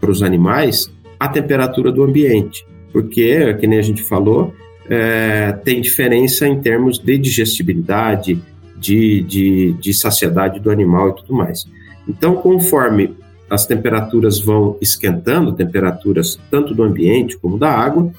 para 0.00 0.10
os 0.10 0.22
animais 0.22 0.92
à 1.18 1.28
temperatura 1.28 1.90
do 1.90 2.02
ambiente, 2.02 2.66
porque, 2.92 3.54
que 3.54 3.66
nem 3.66 3.78
a 3.78 3.82
gente 3.82 4.02
falou, 4.02 4.54
é, 4.88 5.52
tem 5.64 5.80
diferença 5.80 6.46
em 6.46 6.60
termos 6.60 6.98
de 6.98 7.16
digestibilidade, 7.16 8.40
de, 8.76 9.22
de, 9.22 9.72
de 9.74 9.94
saciedade 9.94 10.58
do 10.58 10.70
animal 10.70 11.10
e 11.10 11.16
tudo 11.16 11.34
mais. 11.34 11.66
Então, 12.08 12.34
conforme 12.36 13.14
as 13.48 13.66
temperaturas 13.66 14.40
vão 14.40 14.76
esquentando, 14.80 15.52
temperaturas 15.52 16.38
tanto 16.50 16.74
do 16.74 16.82
ambiente 16.82 17.36
como 17.36 17.58
da 17.58 17.70
água, 17.70 18.10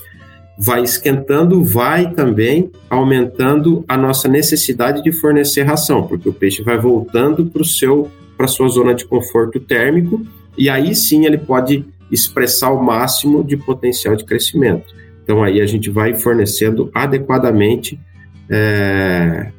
vai 0.64 0.84
esquentando, 0.84 1.64
vai 1.64 2.14
também 2.14 2.70
aumentando 2.88 3.84
a 3.88 3.98
nossa 3.98 4.28
necessidade 4.28 5.02
de 5.02 5.12
fornecer 5.12 5.64
ração, 5.64 6.04
porque 6.04 6.30
o 6.30 6.34
peixe 6.34 6.62
vai 6.62 6.78
voltando 6.78 7.48
para 7.48 7.64
o 7.64 7.66
seu 7.66 8.12
para 8.38 8.48
sua 8.48 8.68
zona 8.70 8.94
de 8.94 9.06
conforto 9.06 9.60
térmico 9.60 10.24
e 10.56 10.70
aí 10.70 10.96
sim 10.96 11.26
ele 11.26 11.38
pode 11.38 11.84
expressar 12.12 12.72
o 12.72 12.84
máximo 12.84 13.44
de 13.44 13.58
potencial 13.58 14.16
de 14.16 14.24
crescimento. 14.24 14.94
Então 15.24 15.44
aí 15.44 15.62
a 15.62 15.66
gente 15.66 15.90
vai 15.90 16.14
fornecendo 16.14 16.92
adequadamente 16.94 18.00
é, 18.48 19.52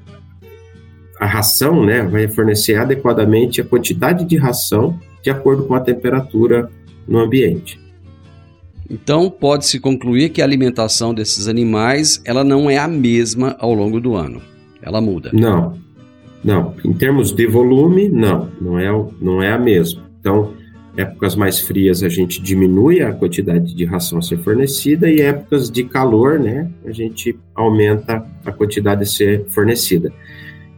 a 1.18 1.26
ração, 1.26 1.84
né? 1.84 2.02
Vai 2.02 2.28
fornecer 2.28 2.76
adequadamente 2.76 3.60
a 3.60 3.64
quantidade 3.64 4.24
de 4.24 4.36
ração 4.36 4.98
de 5.20 5.30
acordo 5.30 5.64
com 5.64 5.74
a 5.74 5.80
temperatura 5.80 6.70
no 7.08 7.18
ambiente. 7.18 7.81
Então 8.92 9.30
pode-se 9.30 9.80
concluir 9.80 10.28
que 10.28 10.42
a 10.42 10.44
alimentação 10.44 11.14
desses 11.14 11.48
animais 11.48 12.20
ela 12.26 12.44
não 12.44 12.68
é 12.68 12.76
a 12.76 12.86
mesma 12.86 13.56
ao 13.58 13.72
longo 13.72 13.98
do 13.98 14.14
ano. 14.14 14.42
Ela 14.82 15.00
muda. 15.00 15.30
Não, 15.32 15.78
não. 16.44 16.74
Em 16.84 16.92
termos 16.92 17.32
de 17.32 17.46
volume, 17.46 18.08
não, 18.10 18.50
não 18.60 18.78
é, 18.78 18.88
não 19.18 19.42
é 19.42 19.50
a 19.50 19.58
mesma. 19.58 20.02
Então, 20.20 20.52
épocas 20.96 21.34
mais 21.34 21.60
frias 21.60 22.02
a 22.02 22.08
gente 22.08 22.42
diminui 22.42 23.00
a 23.00 23.12
quantidade 23.12 23.74
de 23.74 23.84
ração 23.84 24.18
a 24.18 24.22
ser 24.22 24.38
fornecida 24.38 25.10
e 25.10 25.20
épocas 25.20 25.70
de 25.70 25.84
calor, 25.84 26.38
né, 26.38 26.70
a 26.84 26.92
gente 26.92 27.38
aumenta 27.54 28.26
a 28.44 28.52
quantidade 28.52 29.04
a 29.04 29.06
ser 29.06 29.46
fornecida. 29.48 30.12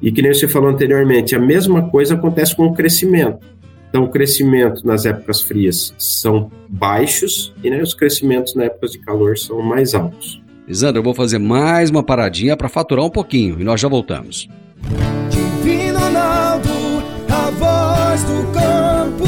E 0.01 0.13
que 0.13 0.23
nem 0.23 0.33
você 0.33 0.47
falou 0.47 0.69
anteriormente, 0.69 1.35
a 1.35 1.41
mesma 1.41 1.89
coisa 1.89 2.15
acontece 2.15 2.55
com 2.55 2.67
o 2.67 2.75
crescimento. 2.75 3.39
Então, 3.95 4.03
o 4.03 4.09
crescimento 4.09 4.85
nas 4.85 5.07
épocas 5.07 5.41
frias 5.41 5.95
são 5.97 6.51
baixos 6.69 7.55
e 7.63 7.71
né, 7.71 7.81
os 7.81 7.95
crescimentos 7.95 8.53
na 8.57 8.65
época 8.65 8.89
de 8.89 8.99
calor 8.99 9.39
são 9.39 9.63
mais 9.63 9.95
altos. 9.95 10.43
Lisandro, 10.67 10.99
eu 10.99 11.05
vou 11.05 11.15
fazer 11.15 11.39
mais 11.39 11.91
uma 11.91 12.03
paradinha 12.03 12.57
para 12.57 12.69
faturar 12.69 13.05
um 13.05 13.09
pouquinho 13.09 13.61
e 13.61 13.63
nós 13.63 13.81
já 13.81 13.87
voltamos. 13.87 14.49
Divino 15.31 16.01
Ronaldo, 16.01 16.71
a 17.31 17.51
voz 17.53 18.25
do 18.25 18.53
campo. 18.53 19.25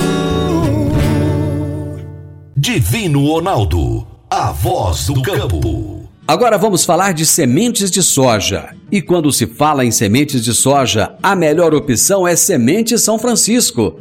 Divino 2.56 3.24
Ronaldo, 3.24 4.04
a 4.28 4.50
voz 4.50 5.06
do 5.06 5.22
campo. 5.22 6.10
Agora 6.26 6.58
vamos 6.58 6.84
falar 6.84 7.14
de 7.14 7.24
sementes 7.24 7.88
de 7.88 8.02
soja. 8.02 8.70
E 8.90 9.00
quando 9.00 9.30
se 9.30 9.46
fala 9.46 9.84
em 9.84 9.92
sementes 9.92 10.42
de 10.42 10.52
soja, 10.52 11.14
a 11.22 11.36
melhor 11.36 11.72
opção 11.72 12.26
é 12.26 12.34
Semente 12.34 12.98
São 12.98 13.16
Francisco. 13.16 14.00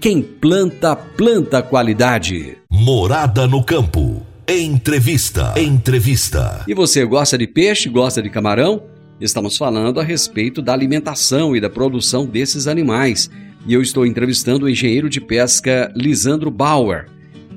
quem 0.00 0.22
planta, 0.22 0.96
planta 0.96 1.62
qualidade. 1.62 2.56
Morada 2.70 3.46
no 3.46 3.62
campo. 3.62 4.26
Entrevista. 4.48 5.52
Entrevista. 5.60 6.64
E 6.66 6.72
você 6.72 7.04
gosta 7.04 7.36
de 7.36 7.46
peixe, 7.46 7.90
gosta 7.90 8.22
de 8.22 8.30
camarão? 8.30 8.82
Estamos 9.20 9.58
falando 9.58 10.00
a 10.00 10.02
respeito 10.02 10.62
da 10.62 10.72
alimentação 10.72 11.54
e 11.54 11.60
da 11.60 11.68
produção 11.68 12.24
desses 12.24 12.66
animais. 12.66 13.30
E 13.66 13.74
eu 13.74 13.82
estou 13.82 14.06
entrevistando 14.06 14.64
o 14.64 14.70
engenheiro 14.70 15.10
de 15.10 15.20
pesca 15.20 15.92
Lisandro 15.94 16.50
Bauer. 16.50 17.06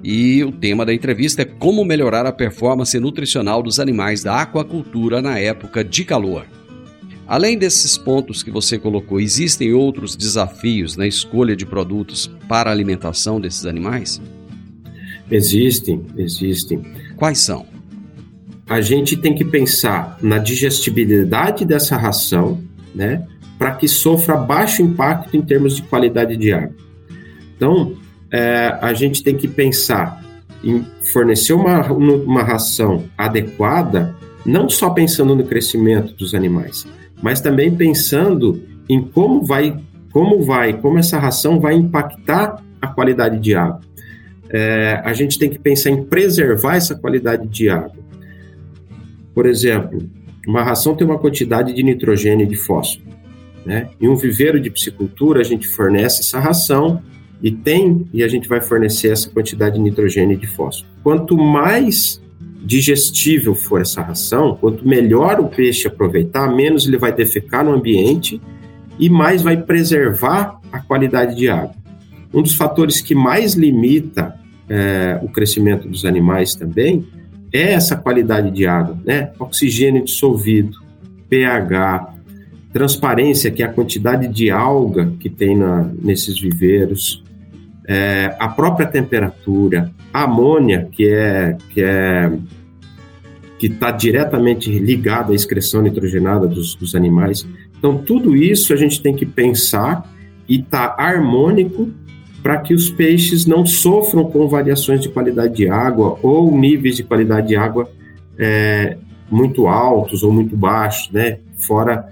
E 0.03 0.43
o 0.43 0.51
tema 0.51 0.85
da 0.85 0.93
entrevista 0.93 1.43
é 1.43 1.45
como 1.45 1.85
melhorar 1.85 2.25
a 2.25 2.33
performance 2.33 2.99
nutricional 2.99 3.63
dos 3.63 3.79
animais 3.79 4.21
da 4.21 4.41
aquacultura 4.41 5.21
na 5.21 5.39
época 5.39 5.81
de 5.81 6.03
calor. 6.03 6.45
Além 7.33 7.57
desses 7.57 7.97
pontos 7.97 8.43
que 8.43 8.51
você 8.51 8.77
colocou, 8.77 9.19
existem 9.19 9.73
outros 9.73 10.15
desafios 10.15 10.95
na 10.95 11.07
escolha 11.07 11.55
de 11.55 11.65
produtos 11.65 12.29
para 12.47 12.69
a 12.69 12.71
alimentação 12.71 13.41
desses 13.41 13.65
animais? 13.65 14.21
Existem, 15.31 16.05
existem. 16.15 16.83
Quais 17.17 17.39
são? 17.39 17.65
A 18.69 18.81
gente 18.81 19.17
tem 19.17 19.33
que 19.33 19.43
pensar 19.43 20.15
na 20.21 20.37
digestibilidade 20.37 21.65
dessa 21.65 21.97
ração, 21.97 22.61
né, 22.93 23.25
para 23.57 23.71
que 23.71 23.87
sofra 23.87 24.37
baixo 24.37 24.83
impacto 24.83 25.35
em 25.35 25.41
termos 25.41 25.77
de 25.77 25.81
qualidade 25.81 26.37
de 26.37 26.53
água. 26.53 26.75
Então, 27.55 27.95
é, 28.29 28.77
a 28.79 28.93
gente 28.93 29.23
tem 29.23 29.35
que 29.35 29.47
pensar 29.47 30.23
em 30.63 30.85
fornecer 31.11 31.53
uma, 31.53 31.91
uma 31.91 32.43
ração 32.43 33.05
adequada, 33.17 34.15
não 34.45 34.69
só 34.69 34.91
pensando 34.91 35.35
no 35.35 35.43
crescimento 35.43 36.13
dos 36.13 36.35
animais, 36.35 36.85
mas 37.23 37.39
também 37.39 37.73
pensando 37.73 38.61
em 38.89 39.01
como 39.01 39.45
vai, 39.45 39.79
como 40.11 40.43
vai, 40.43 40.73
como 40.73 40.99
essa 40.99 41.17
ração 41.17 41.57
vai 41.57 41.73
impactar 41.73 42.61
a 42.81 42.87
qualidade 42.87 43.39
de 43.39 43.55
água. 43.55 43.79
É, 44.49 45.01
a 45.05 45.13
gente 45.13 45.39
tem 45.39 45.49
que 45.49 45.57
pensar 45.57 45.89
em 45.89 46.03
preservar 46.03 46.75
essa 46.75 46.93
qualidade 46.93 47.47
de 47.47 47.69
água. 47.69 48.03
Por 49.33 49.45
exemplo, 49.45 50.07
uma 50.45 50.63
ração 50.63 50.95
tem 50.95 51.07
uma 51.07 51.17
quantidade 51.17 51.73
de 51.73 51.81
nitrogênio 51.81 52.45
e 52.45 52.49
de 52.49 52.57
fósforo. 52.57 53.07
Né? 53.65 53.89
Em 54.01 54.09
um 54.09 54.17
viveiro 54.17 54.59
de 54.59 54.69
piscicultura, 54.69 55.39
a 55.39 55.43
gente 55.45 55.65
fornece 55.65 56.19
essa 56.19 56.41
ração 56.41 57.01
e 57.41 57.49
tem 57.49 58.05
e 58.13 58.21
a 58.21 58.27
gente 58.27 58.49
vai 58.49 58.59
fornecer 58.59 59.07
essa 59.07 59.29
quantidade 59.29 59.75
de 59.75 59.81
nitrogênio 59.81 60.33
e 60.33 60.37
de 60.37 60.47
fósforo. 60.47 60.91
Quanto 61.01 61.37
mais 61.37 62.21
digestível 62.63 63.53
for 63.53 63.81
essa 63.81 64.01
ração, 64.01 64.57
quanto 64.59 64.87
melhor 64.87 65.39
o 65.39 65.49
peixe 65.49 65.87
aproveitar, 65.87 66.47
menos 66.47 66.87
ele 66.87 66.97
vai 66.97 67.13
defecar 67.13 67.63
no 67.65 67.73
ambiente 67.73 68.41
e 68.97 69.09
mais 69.09 69.41
vai 69.41 69.57
preservar 69.57 70.59
a 70.71 70.79
qualidade 70.79 71.35
de 71.35 71.49
água. 71.49 71.75
Um 72.33 72.41
dos 72.41 72.55
fatores 72.55 73.01
que 73.01 73.13
mais 73.13 73.53
limita 73.53 74.39
é, 74.69 75.19
o 75.21 75.27
crescimento 75.27 75.87
dos 75.87 76.05
animais 76.05 76.55
também 76.55 77.05
é 77.51 77.73
essa 77.73 77.95
qualidade 77.95 78.49
de 78.49 78.65
água, 78.65 78.97
né? 79.05 79.31
Oxigênio 79.37 80.03
dissolvido, 80.03 80.77
pH, 81.29 82.13
transparência, 82.71 83.51
que 83.51 83.61
é 83.61 83.65
a 83.65 83.71
quantidade 83.71 84.27
de 84.27 84.49
alga 84.49 85.13
que 85.19 85.29
tem 85.29 85.55
na, 85.55 85.91
nesses 86.01 86.39
viveiros, 86.39 87.23
é, 87.87 88.35
a 88.39 88.47
própria 88.47 88.87
temperatura, 88.87 89.91
a 90.13 90.23
amônia, 90.23 90.87
que 90.91 91.07
é 91.07 91.57
que 91.69 91.81
é 91.81 92.31
que 93.59 93.67
está 93.67 93.91
diretamente 93.91 94.69
ligada 94.77 95.31
à 95.31 95.35
excreção 95.35 95.81
nitrogenada 95.81 96.45
dos, 96.47 96.75
dos, 96.75 96.95
animais. 96.95 97.47
Então, 97.77 97.97
tudo 97.97 98.35
isso 98.35 98.73
a 98.73 98.75
gente 98.75 99.01
tem 99.01 99.15
que 99.15 99.25
pensar 99.25 100.05
e 100.49 100.61
tá 100.61 100.93
harmônico 100.97 101.89
para 102.41 102.57
que 102.57 102.73
os 102.73 102.89
peixes 102.89 103.45
não 103.45 103.65
sofram 103.65 104.25
com 104.25 104.49
variações 104.49 104.99
de 104.99 105.07
qualidade 105.07 105.55
de 105.55 105.69
água 105.69 106.19
ou 106.21 106.51
níveis 106.57 106.97
de 106.97 107.03
qualidade 107.03 107.47
de 107.47 107.55
água 107.55 107.89
é, 108.37 108.97
muito 109.31 109.65
altos 109.65 110.23
ou 110.23 110.33
muito 110.33 110.57
baixos, 110.57 111.09
né? 111.13 111.39
Fora, 111.57 112.09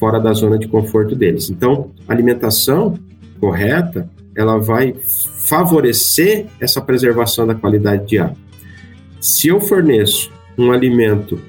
fora 0.00 0.18
da 0.18 0.32
zona 0.32 0.58
de 0.58 0.66
conforto 0.66 1.14
deles. 1.14 1.48
Então, 1.48 1.92
alimentação 2.08 2.98
correta 3.38 4.08
ela 4.38 4.56
vai 4.56 4.94
favorecer 5.48 6.46
essa 6.60 6.80
preservação 6.80 7.44
da 7.44 7.56
qualidade 7.56 8.06
de 8.06 8.18
água. 8.18 8.36
Se 9.20 9.48
eu 9.48 9.60
forneço 9.60 10.30
um 10.56 10.70
alimento 10.70 11.40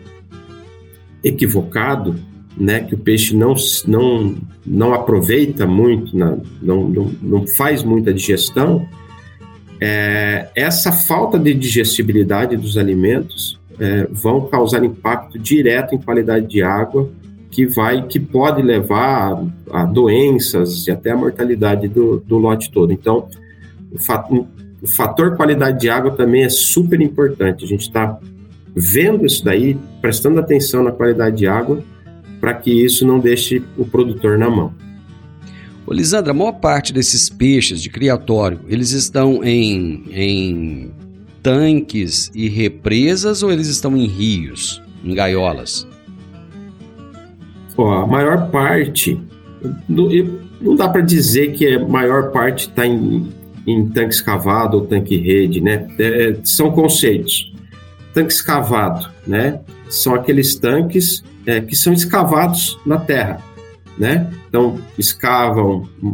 equivocado, 1.24 2.16
né, 2.58 2.80
que 2.80 2.96
o 2.96 2.98
peixe 2.98 3.36
não, 3.36 3.54
não, 3.88 4.36
não 4.66 4.94
aproveita 4.94 5.68
muito, 5.68 6.18
não, 6.18 6.42
não, 6.62 7.12
não 7.22 7.48
faz 7.48 7.84
muita 7.84 8.12
digestão, 8.12 8.88
é, 9.80 10.50
essa 10.56 10.92
falta 10.92 11.38
de 11.38 11.54
digestibilidade 11.54 12.58
dos 12.58 12.76
alimentos 12.76 13.60
é, 13.80 14.08
vão 14.12 14.48
causar 14.48 14.84
impacto 14.84 15.38
direto 15.38 15.94
em 15.94 16.02
qualidade 16.02 16.48
de 16.48 16.64
água 16.64 17.10
que 17.52 17.66
vai 17.66 18.06
que 18.08 18.20
pode 18.20 18.62
levar 18.62 19.44
a, 19.72 19.82
a 19.82 19.86
doenças 19.86 20.88
e 20.88 20.92
até 20.92 21.12
a 21.12 21.18
mortalidade 21.18 21.88
do, 21.88 22.20
do 22.20 22.38
lote 22.38 22.72
todo. 22.72 22.94
Então, 22.94 23.28
o, 23.92 24.00
fa 24.00 24.24
o 24.82 24.88
fator 24.88 25.36
qualidade 25.36 25.80
de 25.80 25.90
água 25.90 26.12
também 26.12 26.44
é 26.44 26.50
super 26.50 27.02
importante. 27.02 27.66
A 27.66 27.68
gente 27.68 27.82
está 27.82 28.18
vendo 28.76 29.26
isso 29.26 29.44
daí, 29.44 29.78
prestando 30.02 30.40
atenção 30.40 30.84
na 30.84 30.92
qualidade 30.92 31.38
de 31.38 31.48
água, 31.48 31.84
para 32.40 32.54
que 32.54 32.72
isso 32.72 33.06
não 33.06 33.20
deixe 33.20 33.62
o 33.78 33.86
produtor 33.86 34.38
na 34.38 34.50
mão. 34.50 34.74
Ô, 35.86 35.94
Lisandra, 35.94 36.32
a 36.32 36.34
maior 36.34 36.54
parte 36.54 36.94
desses 36.94 37.30
peixes 37.30 37.82
de 37.82 37.90
criatório, 37.90 38.60
eles 38.68 38.92
estão 38.92 39.44
em, 39.44 40.04
em 40.12 40.92
tanques 41.42 42.32
e 42.34 42.48
represas 42.48 43.44
ou 43.44 43.52
eles 43.52 43.68
estão 43.68 43.98
em 43.98 44.06
rios, 44.06 44.82
em 45.04 45.14
gaiolas? 45.14 45.88
Ó, 47.80 47.94
a 47.94 48.06
maior 48.06 48.52
parte, 48.52 49.18
não 49.88 50.76
dá 50.76 50.90
para 50.90 51.00
dizer 51.00 51.54
que 51.54 51.66
a 51.66 51.88
maior 51.88 52.30
parte 52.30 52.68
está 52.68 52.86
em, 52.86 53.30
em 53.66 53.88
tanque 53.88 54.16
escavado 54.16 54.76
ou 54.76 54.86
tanque 54.86 55.16
rede, 55.16 55.62
né? 55.62 55.88
É, 55.98 56.36
são 56.44 56.72
conceitos. 56.72 57.54
Tanque 58.14 58.34
escavado, 58.34 59.10
né? 59.26 59.62
São 59.90 60.14
aqueles 60.14 60.56
tanques 60.56 61.24
é, 61.46 61.62
que 61.62 61.74
são 61.74 61.94
escavados 61.94 62.78
na 62.86 62.98
terra, 62.98 63.42
né? 63.98 64.30
Então, 64.50 64.78
escavam 64.98 65.88
um, 66.04 66.14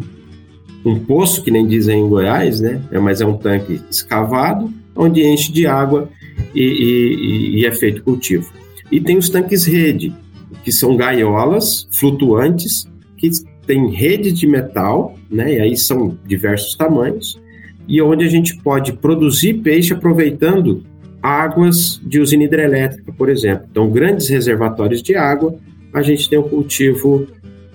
um 0.86 1.00
poço, 1.00 1.42
que 1.42 1.50
nem 1.50 1.66
dizem 1.66 2.02
em 2.02 2.08
Goiás, 2.08 2.62
né? 2.62 2.80
É, 2.92 3.00
mas 3.00 3.22
é 3.22 3.26
um 3.26 3.38
tanque 3.38 3.82
escavado, 3.90 4.72
onde 4.96 5.26
enche 5.26 5.52
de 5.52 5.66
água 5.66 6.10
e, 6.54 6.62
e, 6.62 7.60
e 7.62 7.66
é 7.66 7.72
feito 7.72 8.04
cultivo. 8.04 8.54
E 8.92 9.02
tem 9.02 9.18
os 9.18 9.30
tanques 9.30 9.66
rede, 9.66 10.14
que 10.64 10.72
são 10.72 10.96
gaiolas 10.96 11.88
flutuantes 11.92 12.88
que 13.18 13.30
tem 13.66 13.90
rede 13.90 14.32
de 14.32 14.48
metal, 14.48 15.16
né? 15.30 15.56
E 15.56 15.60
aí 15.60 15.78
são 15.78 16.18
diversos 16.26 16.76
tamanhos, 16.76 17.40
e 17.88 18.02
onde 18.02 18.26
a 18.26 18.30
gente 18.30 18.56
pode 18.58 18.94
produzir 18.94 19.56
peixe 19.56 19.94
aproveitando 19.94 20.84
águas 21.22 22.00
de 22.04 22.20
usina 22.20 22.44
hidrelétrica, 22.44 23.12
por 23.12 23.30
exemplo. 23.30 23.68
Então, 23.70 23.90
grandes 23.90 24.28
reservatórios 24.28 25.02
de 25.02 25.16
água, 25.16 25.56
a 25.94 26.02
gente 26.02 26.30
tem 26.30 26.38
um 26.38 26.44
cultivo, 26.44 27.28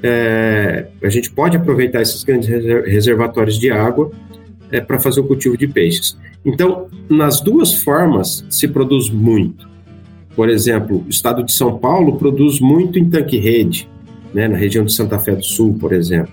é, 0.03 0.87
a 1.03 1.09
gente 1.09 1.31
pode 1.31 1.57
aproveitar 1.57 2.01
esses 2.01 2.23
grandes 2.23 2.49
reservatórios 2.49 3.59
de 3.59 3.71
água 3.71 4.11
é, 4.71 4.81
para 4.81 5.01
fazer 5.01 5.21
o 5.21 5.25
cultivo 5.25 5.57
de 5.57 5.67
peixes. 5.67 6.17
Então, 6.45 6.87
nas 7.09 7.41
duas 7.41 7.75
formas 7.75 8.45
se 8.49 8.69
produz 8.69 9.11
muito. 9.11 9.69
Por 10.35 10.49
exemplo, 10.49 11.05
o 11.07 11.11
estado 11.11 11.43
de 11.43 11.53
São 11.53 11.79
Paulo 11.79 12.17
produz 12.17 12.61
muito 12.61 12.99
em 12.99 13.09
tanque-rede, 13.09 13.89
né, 14.33 14.49
na 14.49 14.57
região 14.57 14.85
de 14.85 14.93
Santa 14.93 15.19
Fé 15.19 15.35
do 15.35 15.45
Sul, 15.45 15.77
por 15.79 15.93
exemplo. 15.93 16.33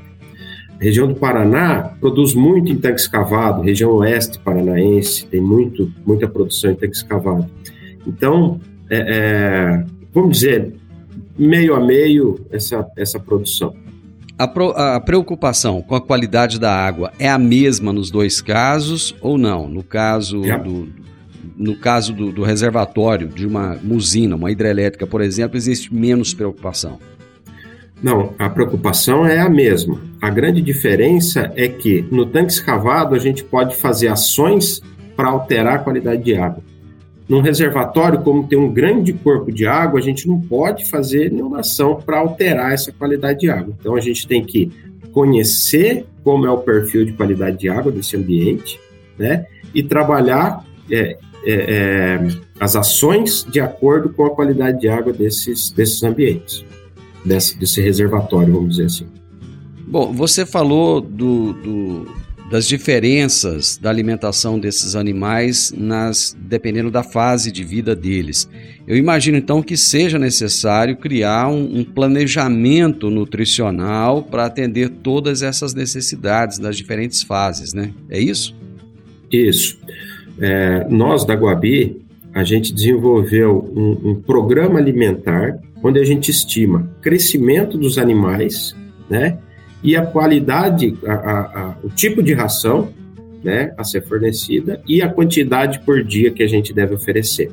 A 0.79 0.83
região 0.83 1.07
do 1.07 1.15
Paraná 1.15 1.93
produz 1.99 2.35
muito 2.35 2.71
em 2.71 2.77
tanque 2.77 3.01
escavado, 3.01 3.63
região 3.63 3.91
oeste 3.93 4.37
paranaense 4.37 5.25
tem 5.25 5.41
muito, 5.41 5.91
muita 6.05 6.27
produção 6.27 6.71
em 6.71 6.75
tanque 6.75 6.95
escavado. 6.95 7.47
Então, 8.05 8.59
é, 8.89 8.97
é, 8.97 9.85
vamos 10.13 10.37
dizer, 10.37 10.75
meio 11.37 11.75
a 11.75 11.79
meio 11.79 12.39
essa, 12.51 12.87
essa 12.95 13.19
produção. 13.19 13.73
A, 14.37 14.47
pro, 14.47 14.69
a, 14.69 14.99
preocupação 14.99 15.81
com 15.81 15.95
a 15.95 16.01
qualidade 16.01 16.59
da 16.59 16.71
água 16.71 17.11
é 17.17 17.27
a 17.27 17.39
mesma 17.39 17.91
nos 17.91 18.11
dois 18.11 18.39
casos 18.39 19.15
ou 19.19 19.35
não? 19.35 19.67
No 19.67 19.81
caso 19.81 20.45
é. 20.45 20.59
do, 20.59 20.87
no 21.57 21.75
caso 21.75 22.13
do, 22.13 22.31
do, 22.31 22.43
reservatório 22.43 23.27
de 23.27 23.45
uma 23.45 23.77
usina, 23.89 24.35
uma 24.35 24.51
hidrelétrica, 24.51 25.07
por 25.07 25.21
exemplo, 25.21 25.57
existe 25.57 25.93
menos 25.93 26.33
preocupação? 26.33 26.99
Não, 28.01 28.33
a 28.37 28.47
preocupação 28.47 29.25
é 29.25 29.39
a 29.39 29.49
mesma. 29.49 29.99
A 30.21 30.29
grande 30.29 30.61
diferença 30.61 31.51
é 31.55 31.67
que 31.67 32.05
no 32.11 32.27
tanque 32.27 32.51
escavado 32.51 33.15
a 33.15 33.19
gente 33.19 33.43
pode 33.43 33.75
fazer 33.75 34.07
ações 34.07 34.81
para 35.15 35.29
alterar 35.29 35.77
a 35.77 35.79
qualidade 35.79 36.23
de 36.23 36.35
água. 36.35 36.63
Num 37.27 37.41
reservatório, 37.41 38.21
como 38.21 38.47
tem 38.47 38.57
um 38.57 38.71
grande 38.71 39.11
corpo 39.11 39.51
de 39.51 39.65
água, 39.65 39.99
a 39.99 40.03
gente 40.03 40.27
não 40.27 40.39
pode 40.39 40.89
fazer 40.89 41.31
nenhuma 41.31 41.59
ação 41.59 41.95
para 41.95 42.19
alterar 42.19 42.71
essa 42.71 42.91
qualidade 42.91 43.39
de 43.39 43.49
água. 43.49 43.73
Então 43.79 43.95
a 43.95 43.99
gente 43.99 44.27
tem 44.27 44.43
que 44.43 44.71
conhecer 45.11 46.05
como 46.23 46.45
é 46.45 46.51
o 46.51 46.59
perfil 46.59 47.03
de 47.03 47.13
qualidade 47.13 47.57
de 47.57 47.67
água 47.67 47.91
desse 47.91 48.15
ambiente, 48.15 48.79
né? 49.17 49.45
E 49.73 49.81
trabalhar 49.83 50.63
é, 50.89 51.17
é, 51.43 51.53
é, 51.53 52.27
as 52.59 52.75
ações 52.75 53.45
de 53.49 53.59
acordo 53.59 54.09
com 54.09 54.25
a 54.25 54.29
qualidade 54.29 54.79
de 54.79 54.89
água 54.89 55.13
desses, 55.13 55.69
desses 55.69 56.03
ambientes, 56.03 56.65
desse, 57.23 57.57
desse 57.57 57.81
reservatório, 57.81 58.53
vamos 58.53 58.71
dizer 58.71 58.85
assim. 58.85 59.07
Bom, 59.87 60.11
você 60.11 60.45
falou 60.45 60.99
do, 60.99 61.53
do, 61.53 62.07
das 62.49 62.67
diferenças 62.67 63.77
da 63.77 63.89
alimentação 63.89 64.59
desses 64.59 64.95
animais 64.95 65.73
nas 65.75 66.35
dependendo 66.39 66.89
da 66.89 67.03
fase 67.03 67.51
de 67.51 67.63
vida 67.63 67.95
deles. 67.95 68.49
Eu 68.87 68.95
imagino 68.95 69.37
então 69.37 69.61
que 69.61 69.75
seja 69.75 70.17
necessário 70.17 70.95
criar 70.95 71.49
um, 71.49 71.79
um 71.79 71.83
planejamento 71.83 73.09
nutricional 73.09 74.23
para 74.23 74.45
atender 74.45 74.89
todas 74.89 75.41
essas 75.41 75.73
necessidades 75.73 76.57
das 76.57 76.77
diferentes 76.77 77.21
fases, 77.21 77.73
né? 77.73 77.93
É 78.09 78.19
isso? 78.19 78.55
Isso. 79.31 79.77
É, 80.39 80.87
nós 80.89 81.25
da 81.25 81.33
Guabi, 81.33 82.01
a 82.33 82.43
gente 82.43 82.73
desenvolveu 82.73 83.71
um, 83.75 84.11
um 84.11 84.15
programa 84.15 84.79
alimentar 84.79 85.59
onde 85.83 85.99
a 85.99 86.03
gente 86.03 86.29
estima 86.29 86.89
crescimento 87.01 87.77
dos 87.77 87.97
animais, 87.97 88.75
né? 89.09 89.37
E 89.83 89.95
a 89.95 90.05
qualidade, 90.05 90.97
a, 91.05 91.13
a, 91.13 91.39
a, 91.39 91.77
o 91.83 91.89
tipo 91.89 92.21
de 92.21 92.33
ração, 92.33 92.89
né, 93.43 93.73
a 93.77 93.83
ser 93.83 94.01
fornecida 94.03 94.81
e 94.87 95.01
a 95.01 95.07
quantidade 95.07 95.79
por 95.81 96.03
dia 96.03 96.31
que 96.31 96.41
a 96.41 96.47
gente 96.47 96.73
deve 96.73 96.95
oferecer. 96.95 97.51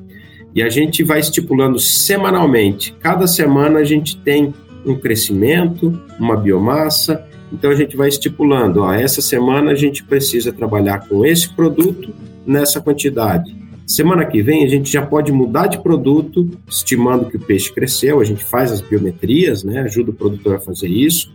E 0.55 0.63
a 0.63 0.69
gente 0.69 1.03
vai 1.03 1.21
estipulando 1.21 1.79
semanalmente. 1.79 2.95
Cada 3.01 3.27
semana 3.27 3.81
a 3.81 3.85
gente 3.85 4.17
tem 4.17 4.55
um 4.85 4.97
crescimento, 4.97 5.99
uma 6.19 6.37
biomassa. 6.37 7.25
Então 7.53 7.71
a 7.71 7.75
gente 7.75 7.97
vai 7.97 8.09
estipulando, 8.09 8.83
ó, 8.83 8.93
essa 8.93 9.21
semana 9.21 9.73
a 9.73 9.75
gente 9.75 10.03
precisa 10.03 10.53
trabalhar 10.53 11.07
com 11.09 11.25
esse 11.25 11.49
produto 11.55 12.13
nessa 12.47 12.81
quantidade. 12.81 13.55
Semana 13.87 14.25
que 14.25 14.43
vem 14.43 14.65
a 14.65 14.69
gente 14.69 14.91
já 14.91 15.05
pode 15.05 15.31
mudar 15.31 15.67
de 15.67 15.83
produto, 15.83 16.51
estimando 16.67 17.27
que 17.27 17.37
o 17.37 17.41
peixe 17.41 17.73
cresceu, 17.73 18.21
a 18.21 18.25
gente 18.25 18.43
faz 18.45 18.73
as 18.73 18.81
biometrias, 18.81 19.63
né, 19.63 19.81
ajuda 19.81 20.11
o 20.11 20.15
produtor 20.15 20.57
a 20.57 20.61
fazer 20.61 20.89
isso, 20.89 21.33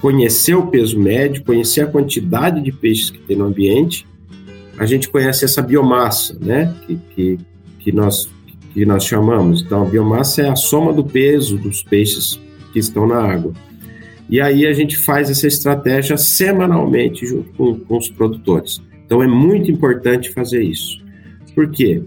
conhecer 0.00 0.54
o 0.54 0.68
peso 0.68 0.98
médio, 0.98 1.44
conhecer 1.44 1.82
a 1.82 1.86
quantidade 1.86 2.62
de 2.62 2.72
peixes 2.72 3.10
que 3.10 3.18
tem 3.18 3.36
no 3.36 3.44
ambiente, 3.44 4.06
a 4.78 4.86
gente 4.86 5.08
conhece 5.08 5.44
essa 5.44 5.60
biomassa, 5.60 6.36
né, 6.40 6.74
que, 6.86 6.98
que, 7.14 7.38
que 7.80 7.92
nós, 7.92 8.28
que 8.72 8.86
nós 8.86 9.04
chamamos. 9.04 9.62
Então, 9.62 9.82
a 9.82 9.84
biomassa 9.86 10.42
é 10.42 10.48
a 10.48 10.56
soma 10.56 10.92
do 10.92 11.04
peso 11.04 11.58
dos 11.58 11.82
peixes 11.82 12.40
que 12.72 12.78
estão 12.78 13.06
na 13.06 13.18
água. 13.18 13.52
E 14.28 14.40
aí 14.40 14.66
a 14.66 14.72
gente 14.72 14.96
faz 14.96 15.30
essa 15.30 15.46
estratégia 15.46 16.16
semanalmente 16.16 17.24
junto 17.26 17.50
com, 17.50 17.78
com 17.78 17.96
os 17.96 18.08
produtores. 18.08 18.82
Então 19.06 19.22
é 19.22 19.26
muito 19.26 19.70
importante 19.70 20.30
fazer 20.30 20.62
isso. 20.62 21.02
Por 21.54 21.70
quê? 21.70 22.02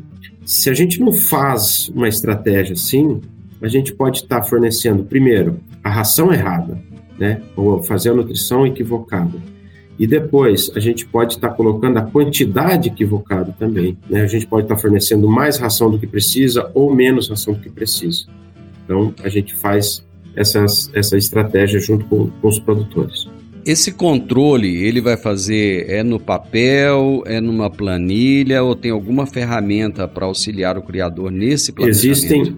Se 0.46 0.70
a 0.70 0.74
gente 0.74 1.00
não 1.00 1.12
faz 1.12 1.90
uma 1.96 2.08
estratégia 2.08 2.74
assim, 2.74 3.22
a 3.62 3.68
gente 3.68 3.94
pode 3.94 4.20
estar 4.20 4.44
fornecendo, 4.44 5.04
primeiro, 5.04 5.60
a 5.84 5.90
ração 5.90 6.32
errada, 6.32 6.78
né? 7.18 7.42
Ou 7.56 7.82
fazer 7.84 8.10
a 8.10 8.14
nutrição 8.14 8.68
equivocada. 8.68 9.38
E 9.98 10.08
depois, 10.08 10.72
a 10.76 10.80
gente 10.80 11.06
pode 11.06 11.34
estar 11.34 11.50
colocando 11.50 11.98
a 11.98 12.02
quantidade 12.04 12.88
equivocada 12.88 13.54
também. 13.60 13.98
Né? 14.10 14.22
A 14.22 14.28
gente 14.28 14.48
pode 14.48 14.64
estar 14.64 14.78
fornecendo 14.78 15.28
mais 15.28 15.58
ração 15.58 15.92
do 15.92 16.00
que 16.00 16.08
precisa 16.08 16.72
ou 16.74 16.94
menos 16.96 17.28
ração 17.28 17.54
do 17.54 17.60
que 17.60 17.70
precisa. 17.70 18.26
Então, 18.86 19.14
a 19.22 19.28
gente 19.28 19.54
faz 19.56 20.06
essas, 20.36 20.90
essa 20.94 21.18
estratégia 21.18 21.82
junto 21.82 22.06
com, 22.06 22.30
com 22.30 22.48
os 22.48 22.58
produtores. 22.60 23.28
Esse 23.66 23.92
controle 23.92 24.84
ele 24.84 25.02
vai 25.02 25.18
fazer 25.18 25.90
é 25.90 26.04
no 26.04 26.20
papel, 26.20 27.24
é 27.26 27.40
numa 27.40 27.70
planilha 27.70 28.64
ou 28.64 28.76
tem 28.76 28.92
alguma 28.92 29.26
ferramenta 29.26 30.08
para 30.08 30.26
auxiliar 30.26 30.78
o 30.78 30.82
criador 30.82 31.32
nesse 31.32 31.72
planejamento? 31.72 32.12
Existem, 32.12 32.58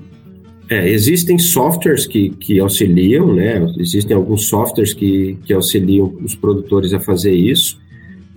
é, 0.69 0.89
existem 0.89 1.37
softwares 1.37 2.05
que, 2.05 2.29
que 2.29 2.59
auxiliam, 2.59 3.33
né? 3.33 3.65
Existem 3.77 4.15
alguns 4.15 4.47
softwares 4.47 4.93
que, 4.93 5.37
que 5.43 5.53
auxiliam 5.53 6.13
os 6.23 6.35
produtores 6.35 6.93
a 6.93 6.99
fazer 6.99 7.33
isso 7.33 7.79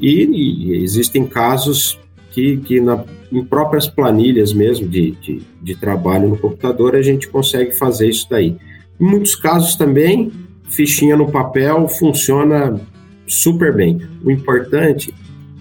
e, 0.00 0.24
e 0.24 0.82
existem 0.82 1.24
casos 1.26 1.98
que, 2.32 2.56
que 2.56 2.80
na, 2.80 3.04
em 3.30 3.44
próprias 3.44 3.86
planilhas 3.86 4.52
mesmo 4.52 4.88
de, 4.88 5.12
de, 5.12 5.42
de 5.62 5.74
trabalho 5.76 6.28
no 6.28 6.38
computador 6.38 6.96
a 6.96 7.02
gente 7.02 7.28
consegue 7.28 7.72
fazer 7.72 8.08
isso 8.08 8.26
daí. 8.28 8.56
Em 9.00 9.04
muitos 9.04 9.34
casos 9.34 9.76
também 9.76 10.32
fichinha 10.64 11.16
no 11.16 11.30
papel 11.30 11.88
funciona 11.88 12.80
super 13.26 13.74
bem. 13.74 14.00
O 14.22 14.30
importante 14.30 15.14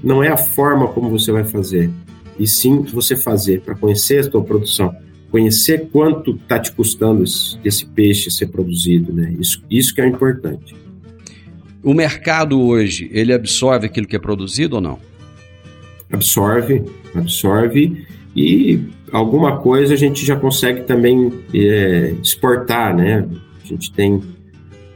não 0.04 0.24
é 0.24 0.30
a 0.30 0.38
forma 0.38 0.88
como 0.90 1.10
você 1.10 1.32
vai 1.32 1.44
fazer, 1.44 1.90
e 2.38 2.48
sim 2.48 2.82
você 2.82 3.16
fazer 3.16 3.62
para 3.62 3.76
conhecer 3.76 4.20
a 4.20 4.24
sua 4.32 4.44
produção. 4.44 4.96
conhecer 5.32 5.88
quanto 5.92 6.36
está 6.36 6.60
te 6.60 6.72
custando 6.72 7.24
esse, 7.24 7.58
esse, 7.66 7.88
peixe 7.88 8.30
ser 8.30 8.50
produzido, 8.50 9.12
né? 9.12 9.34
Isso, 9.40 9.64
isso 9.68 9.92
que 9.96 10.00
é 10.00 10.06
importante. 10.08 10.76
O 11.84 11.92
mercado 11.92 12.62
hoje, 12.62 13.10
ele 13.12 13.34
absorve 13.34 13.88
aquilo 13.88 14.06
que 14.06 14.16
é 14.16 14.20
produzido 14.20 14.76
ou 14.76 14.82
não? 14.82 15.00
Absorve, 16.12 16.84
absorve 17.16 18.06
e 18.36 18.80
alguma 19.12 19.58
coisa 19.58 19.96
a 19.96 19.98
gente 19.98 20.24
já 20.24 20.36
consegue 20.36 20.84
também 20.84 21.34
é, 21.54 22.14
exportar, 22.22 22.96
né? 22.96 23.28
A 23.64 23.68
gente 23.68 23.92
tem, 23.92 24.22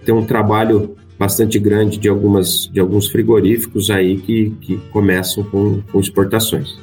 tem 0.07 0.15
um 0.15 0.25
trabalho 0.25 0.95
bastante 1.19 1.59
grande 1.59 1.97
de, 1.97 2.07
algumas, 2.07 2.69
de 2.71 2.79
alguns 2.79 3.09
frigoríficos 3.09 3.89
aí 3.89 4.17
que, 4.17 4.53
que 4.61 4.77
começam 4.89 5.43
com, 5.43 5.81
com 5.91 5.99
exportações. 5.99 6.79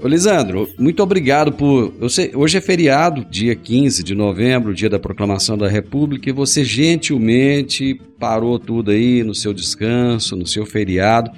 Ô 0.00 0.06
Lisandro, 0.06 0.68
muito 0.78 1.02
obrigado 1.02 1.50
por. 1.50 1.92
Sei, 2.08 2.30
hoje 2.32 2.58
é 2.58 2.60
feriado, 2.60 3.26
dia 3.28 3.56
15 3.56 4.04
de 4.04 4.14
novembro, 4.14 4.72
dia 4.72 4.88
da 4.88 5.00
proclamação 5.00 5.58
da 5.58 5.66
República, 5.66 6.28
e 6.28 6.32
você 6.32 6.62
gentilmente 6.62 8.00
parou 8.20 8.56
tudo 8.56 8.92
aí 8.92 9.24
no 9.24 9.34
seu 9.34 9.52
descanso, 9.52 10.36
no 10.36 10.46
seu 10.46 10.64
feriado, 10.64 11.32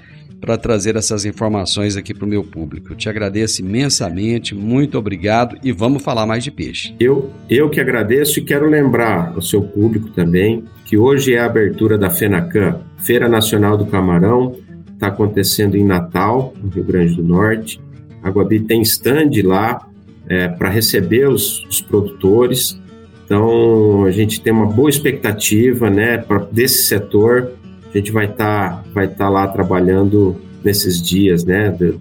para 0.46 0.56
trazer 0.56 0.94
essas 0.94 1.24
informações 1.24 1.96
aqui 1.96 2.14
para 2.14 2.24
o 2.24 2.28
meu 2.28 2.44
público. 2.44 2.92
Eu 2.92 2.96
te 2.96 3.08
agradeço 3.08 3.60
imensamente, 3.60 4.54
muito 4.54 4.96
obrigado 4.96 5.58
e 5.62 5.72
vamos 5.72 6.02
falar 6.02 6.24
mais 6.24 6.44
de 6.44 6.52
peixe. 6.52 6.94
Eu, 7.00 7.32
eu 7.50 7.68
que 7.68 7.80
agradeço 7.80 8.38
e 8.38 8.44
quero 8.44 8.70
lembrar 8.70 9.32
ao 9.34 9.42
seu 9.42 9.60
público 9.60 10.08
também 10.10 10.64
que 10.84 10.96
hoje 10.96 11.34
é 11.34 11.40
a 11.40 11.46
abertura 11.46 11.98
da 11.98 12.08
FENACAM, 12.08 12.80
Feira 12.98 13.28
Nacional 13.28 13.76
do 13.76 13.86
Camarão, 13.86 14.54
está 14.94 15.08
acontecendo 15.08 15.76
em 15.76 15.84
Natal, 15.84 16.54
no 16.62 16.70
Rio 16.70 16.84
Grande 16.84 17.16
do 17.16 17.24
Norte. 17.24 17.80
A 18.22 18.30
Guabi 18.30 18.60
tem 18.60 18.80
stand 18.82 19.30
lá 19.44 19.86
é, 20.28 20.48
para 20.48 20.70
receber 20.70 21.28
os, 21.28 21.64
os, 21.64 21.80
produtores. 21.80 22.80
Então, 23.24 24.04
a 24.04 24.10
gente 24.12 24.40
tem 24.40 24.52
uma 24.52 24.66
boa 24.66 24.88
expectativa 24.88 25.90
né, 25.90 26.18
pra, 26.18 26.38
desse 26.50 26.84
setor. 26.84 27.52
A 27.94 27.98
gente 27.98 28.12
vai 28.12 28.26
estar 28.26 28.82
tá, 28.82 28.84
vai 28.92 29.08
tá 29.08 29.28
lá 29.28 29.48
trabalhando 29.48 30.36
nesses 30.64 31.00
dias 31.00 31.44
né, 31.44 31.70
de, 31.70 31.98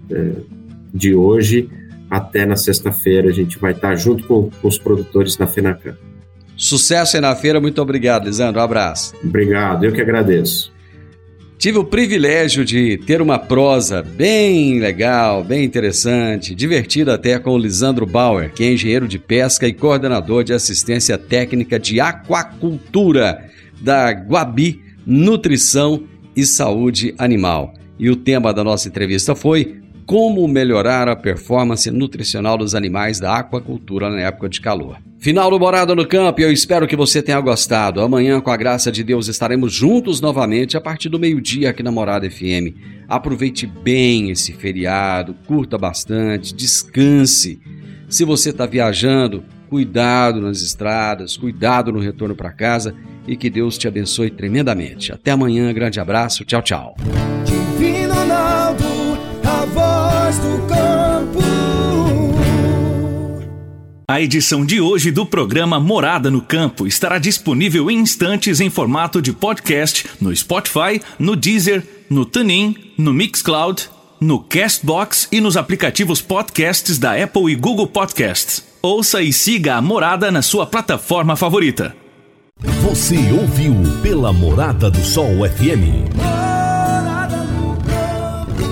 de 0.92 1.14
hoje 1.14 1.68
até 2.10 2.44
na 2.44 2.56
sexta-feira. 2.56 3.28
A 3.28 3.32
gente 3.32 3.58
vai 3.58 3.72
estar 3.72 3.90
tá 3.90 3.94
junto 3.94 4.24
com, 4.26 4.50
com 4.50 4.68
os 4.68 4.78
produtores 4.78 5.36
da 5.36 5.46
FENACAM. 5.46 5.94
Sucesso 6.56 7.16
aí 7.16 7.20
na 7.20 7.36
feira, 7.36 7.60
muito 7.60 7.80
obrigado, 7.82 8.24
Lisandro. 8.24 8.60
Um 8.60 8.64
abraço. 8.64 9.14
Obrigado, 9.22 9.84
eu 9.84 9.92
que 9.92 10.00
agradeço. 10.00 10.74
Tive 11.58 11.78
o 11.78 11.84
privilégio 11.84 12.64
de 12.64 12.98
ter 12.98 13.22
uma 13.22 13.38
prosa 13.38 14.02
bem 14.02 14.78
legal, 14.78 15.42
bem 15.42 15.64
interessante, 15.64 16.54
divertida 16.54 17.14
até 17.14 17.38
com 17.38 17.50
o 17.50 17.58
Lisandro 17.58 18.04
Bauer, 18.04 18.52
que 18.52 18.62
é 18.62 18.72
engenheiro 18.72 19.08
de 19.08 19.18
pesca 19.18 19.66
e 19.66 19.72
coordenador 19.72 20.44
de 20.44 20.52
assistência 20.52 21.16
técnica 21.16 21.78
de 21.78 21.98
aquacultura 21.98 23.42
da 23.80 24.10
Guabi 24.10 24.82
Nutrição 25.06 26.02
e 26.34 26.44
Saúde 26.44 27.14
Animal. 27.16 27.72
E 27.96 28.10
o 28.10 28.16
tema 28.16 28.52
da 28.52 28.64
nossa 28.64 28.88
entrevista 28.88 29.36
foi 29.36 29.80
como 30.04 30.46
melhorar 30.48 31.08
a 31.08 31.14
performance 31.14 31.88
nutricional 31.92 32.58
dos 32.58 32.74
animais 32.74 33.20
da 33.20 33.38
aquacultura 33.38 34.10
na 34.10 34.20
época 34.20 34.48
de 34.48 34.60
calor. 34.60 34.98
Final 35.18 35.50
do 35.50 35.60
Morada 35.60 35.94
no 35.94 36.06
Campo, 36.06 36.40
eu 36.40 36.52
espero 36.52 36.88
que 36.88 36.96
você 36.96 37.22
tenha 37.22 37.40
gostado. 37.40 38.00
Amanhã, 38.00 38.40
com 38.40 38.50
a 38.50 38.56
graça 38.56 38.90
de 38.90 39.04
Deus, 39.04 39.28
estaremos 39.28 39.72
juntos 39.72 40.20
novamente 40.20 40.76
a 40.76 40.80
partir 40.80 41.08
do 41.08 41.20
meio-dia 41.20 41.70
aqui 41.70 41.84
na 41.84 41.92
Morada 41.92 42.28
FM. 42.28 42.74
Aproveite 43.08 43.64
bem 43.64 44.30
esse 44.30 44.52
feriado, 44.52 45.34
curta 45.46 45.78
bastante, 45.78 46.52
descanse. 46.52 47.60
Se 48.08 48.24
você 48.24 48.50
está 48.50 48.66
viajando, 48.66 49.44
cuidado 49.68 50.40
nas 50.40 50.62
estradas, 50.62 51.36
cuidado 51.36 51.92
no 51.92 52.00
retorno 52.00 52.34
para 52.34 52.52
casa 52.52 52.94
e 53.26 53.36
que 53.36 53.50
Deus 53.50 53.76
te 53.78 53.88
abençoe 53.88 54.30
tremendamente. 54.30 55.12
Até 55.12 55.30
amanhã, 55.30 55.72
grande 55.72 56.00
abraço, 56.00 56.44
tchau, 56.44 56.62
tchau. 56.62 56.96
Divino 57.44 58.14
Ronaldo, 58.14 58.84
a 59.44 59.64
voz 59.66 60.38
do 60.38 60.66
A 64.08 64.20
edição 64.22 64.64
de 64.64 64.80
hoje 64.80 65.10
do 65.10 65.26
programa 65.26 65.80
Morada 65.80 66.30
no 66.30 66.40
Campo 66.40 66.86
estará 66.86 67.18
disponível 67.18 67.90
em 67.90 67.98
instantes 67.98 68.60
em 68.60 68.70
formato 68.70 69.20
de 69.20 69.32
podcast 69.32 70.06
no 70.20 70.34
Spotify, 70.34 71.02
no 71.18 71.34
Deezer, 71.34 71.84
no 72.08 72.24
TuneIn, 72.24 72.94
no 72.96 73.12
Mixcloud, 73.12 73.88
no 74.20 74.38
Castbox 74.38 75.26
e 75.32 75.40
nos 75.40 75.56
aplicativos 75.56 76.22
podcasts 76.22 76.98
da 76.98 77.20
Apple 77.20 77.50
e 77.50 77.56
Google 77.56 77.88
Podcasts. 77.88 78.64
Ouça 78.80 79.20
e 79.20 79.32
siga 79.32 79.74
a 79.74 79.82
Morada 79.82 80.30
na 80.30 80.40
sua 80.40 80.66
plataforma 80.66 81.34
favorita. 81.34 82.05
Você 82.60 83.16
ouviu 83.32 83.74
pela 84.02 84.32
Morada 84.32 84.90
do 84.90 85.04
Sol 85.04 85.46
FM. 85.46 86.08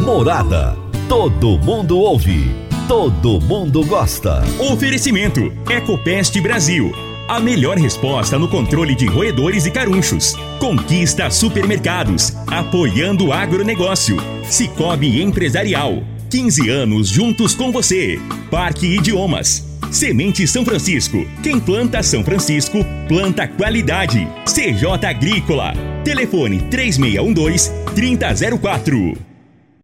Morada. 0.02 0.76
Todo 1.08 1.58
mundo 1.58 1.98
ouve 1.98 2.64
todo 2.88 3.40
mundo 3.40 3.84
gosta. 3.84 4.42
Oferecimento: 4.72 5.52
Ecopest 5.68 6.38
Brasil. 6.40 6.92
A 7.26 7.40
melhor 7.40 7.78
resposta 7.78 8.38
no 8.38 8.48
controle 8.48 8.94
de 8.94 9.06
roedores 9.06 9.64
e 9.64 9.70
carunchos. 9.70 10.34
Conquista 10.58 11.30
Supermercados, 11.30 12.34
apoiando 12.46 13.26
o 13.26 13.32
agronegócio. 13.32 14.16
Cicobi 14.44 15.22
Empresarial. 15.22 16.02
15 16.34 16.68
anos 16.68 17.08
juntos 17.10 17.54
com 17.54 17.70
você. 17.70 18.18
Parque 18.50 18.88
Idiomas. 18.88 19.64
Semente 19.92 20.48
São 20.48 20.64
Francisco. 20.64 21.24
Quem 21.44 21.60
planta 21.60 22.02
São 22.02 22.24
Francisco, 22.24 22.78
planta 23.06 23.46
qualidade. 23.46 24.26
CJ 24.44 25.06
Agrícola. 25.06 25.74
Telefone 26.02 26.60
3612 26.62 27.70
3004. 27.94 29.33